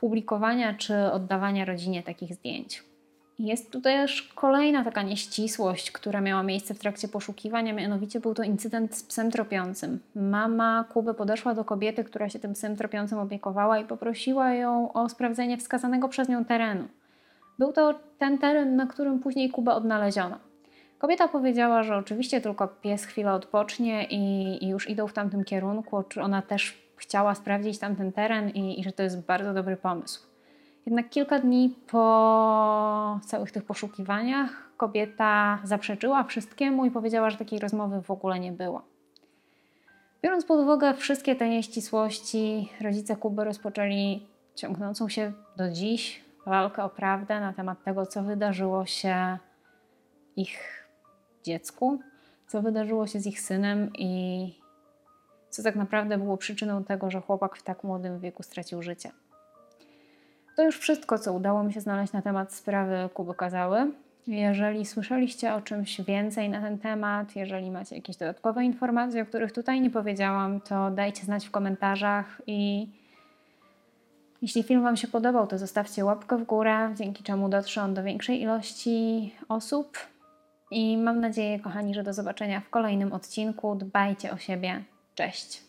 publikowania 0.00 0.74
czy 0.74 1.12
oddawania 1.12 1.64
rodzinie 1.64 2.02
takich 2.02 2.34
zdjęć. 2.34 2.84
Jest 3.38 3.70
tu 3.70 3.80
też 3.80 4.22
kolejna 4.22 4.84
taka 4.84 5.02
nieścisłość, 5.02 5.90
która 5.90 6.20
miała 6.20 6.42
miejsce 6.42 6.74
w 6.74 6.78
trakcie 6.78 7.08
poszukiwania, 7.08 7.72
mianowicie 7.72 8.20
był 8.20 8.34
to 8.34 8.42
incydent 8.42 8.94
z 8.96 9.02
psem 9.02 9.30
tropiącym. 9.30 10.00
Mama 10.14 10.84
Kuby 10.92 11.14
podeszła 11.14 11.54
do 11.54 11.64
kobiety, 11.64 12.04
która 12.04 12.28
się 12.28 12.38
tym 12.38 12.52
psem 12.52 12.76
tropiącym 12.76 13.18
opiekowała 13.18 13.78
i 13.78 13.84
poprosiła 13.84 14.54
ją 14.54 14.92
o 14.92 15.08
sprawdzenie 15.08 15.56
wskazanego 15.56 16.08
przez 16.08 16.28
nią 16.28 16.44
terenu. 16.44 16.88
Był 17.58 17.72
to 17.72 17.94
ten 18.18 18.38
teren, 18.38 18.76
na 18.76 18.86
którym 18.86 19.20
później 19.20 19.50
Kubę 19.50 19.74
odnaleziono. 19.74 20.53
Kobieta 20.98 21.28
powiedziała, 21.28 21.82
że 21.82 21.96
oczywiście 21.96 22.40
tylko 22.40 22.68
pies 22.68 23.04
chwilę 23.04 23.32
odpocznie 23.32 24.04
i, 24.04 24.64
i 24.64 24.68
już 24.68 24.90
idą 24.90 25.06
w 25.06 25.12
tamtym 25.12 25.44
kierunku, 25.44 26.02
czy 26.02 26.22
ona 26.22 26.42
też 26.42 26.84
chciała 26.96 27.34
sprawdzić 27.34 27.78
tamten 27.78 28.12
teren 28.12 28.48
i, 28.48 28.80
i 28.80 28.84
że 28.84 28.92
to 28.92 29.02
jest 29.02 29.26
bardzo 29.26 29.54
dobry 29.54 29.76
pomysł. 29.76 30.26
Jednak 30.86 31.08
kilka 31.08 31.38
dni 31.38 31.76
po 31.86 33.20
całych 33.26 33.52
tych 33.52 33.64
poszukiwaniach 33.64 34.64
kobieta 34.76 35.58
zaprzeczyła 35.64 36.24
wszystkiemu 36.24 36.86
i 36.86 36.90
powiedziała, 36.90 37.30
że 37.30 37.36
takiej 37.36 37.58
rozmowy 37.58 38.02
w 38.02 38.10
ogóle 38.10 38.40
nie 38.40 38.52
było. 38.52 38.82
Biorąc 40.22 40.44
pod 40.44 40.60
uwagę 40.60 40.94
wszystkie 40.94 41.36
te 41.36 41.48
nieścisłości, 41.48 42.72
rodzice 42.80 43.16
Kuby 43.16 43.44
rozpoczęli 43.44 44.26
ciągnącą 44.54 45.08
się 45.08 45.32
do 45.56 45.70
dziś 45.70 46.24
walkę 46.46 46.84
o 46.84 46.88
prawdę 46.88 47.40
na 47.40 47.52
temat 47.52 47.84
tego, 47.84 48.06
co 48.06 48.22
wydarzyło 48.22 48.86
się 48.86 49.38
ich 50.36 50.83
dziecku, 51.44 52.00
co 52.46 52.62
wydarzyło 52.62 53.06
się 53.06 53.20
z 53.20 53.26
ich 53.26 53.40
synem 53.40 53.90
i 53.98 54.64
co 55.50 55.62
tak 55.62 55.76
naprawdę 55.76 56.18
było 56.18 56.36
przyczyną 56.36 56.84
tego, 56.84 57.10
że 57.10 57.20
chłopak 57.20 57.56
w 57.56 57.62
tak 57.62 57.84
młodym 57.84 58.20
wieku 58.20 58.42
stracił 58.42 58.82
życie. 58.82 59.10
To 60.56 60.62
już 60.62 60.78
wszystko, 60.78 61.18
co 61.18 61.32
udało 61.32 61.62
mi 61.62 61.72
się 61.72 61.80
znaleźć 61.80 62.12
na 62.12 62.22
temat 62.22 62.52
sprawy 62.52 63.08
Kuby 63.14 63.34
Kazały. 63.34 63.92
Jeżeli 64.26 64.86
słyszeliście 64.86 65.54
o 65.54 65.60
czymś 65.60 66.00
więcej 66.00 66.50
na 66.50 66.60
ten 66.60 66.78
temat, 66.78 67.36
jeżeli 67.36 67.70
macie 67.70 67.96
jakieś 67.96 68.16
dodatkowe 68.16 68.64
informacje, 68.64 69.22
o 69.22 69.26
których 69.26 69.52
tutaj 69.52 69.80
nie 69.80 69.90
powiedziałam, 69.90 70.60
to 70.60 70.90
dajcie 70.90 71.24
znać 71.24 71.46
w 71.46 71.50
komentarzach 71.50 72.42
i 72.46 72.88
jeśli 74.42 74.62
film 74.62 74.82
Wam 74.82 74.96
się 74.96 75.08
podobał, 75.08 75.46
to 75.46 75.58
zostawcie 75.58 76.04
łapkę 76.04 76.38
w 76.38 76.44
górę, 76.44 76.94
dzięki 76.94 77.24
czemu 77.24 77.48
dotrze 77.48 77.82
on 77.82 77.94
do 77.94 78.02
większej 78.02 78.42
ilości 78.42 79.32
osób. 79.48 79.98
I 80.74 80.96
mam 80.96 81.20
nadzieję, 81.20 81.60
kochani, 81.60 81.94
że 81.94 82.02
do 82.02 82.12
zobaczenia 82.12 82.60
w 82.60 82.70
kolejnym 82.70 83.12
odcinku. 83.12 83.74
Dbajcie 83.74 84.32
o 84.32 84.36
siebie. 84.36 84.84
Cześć. 85.14 85.62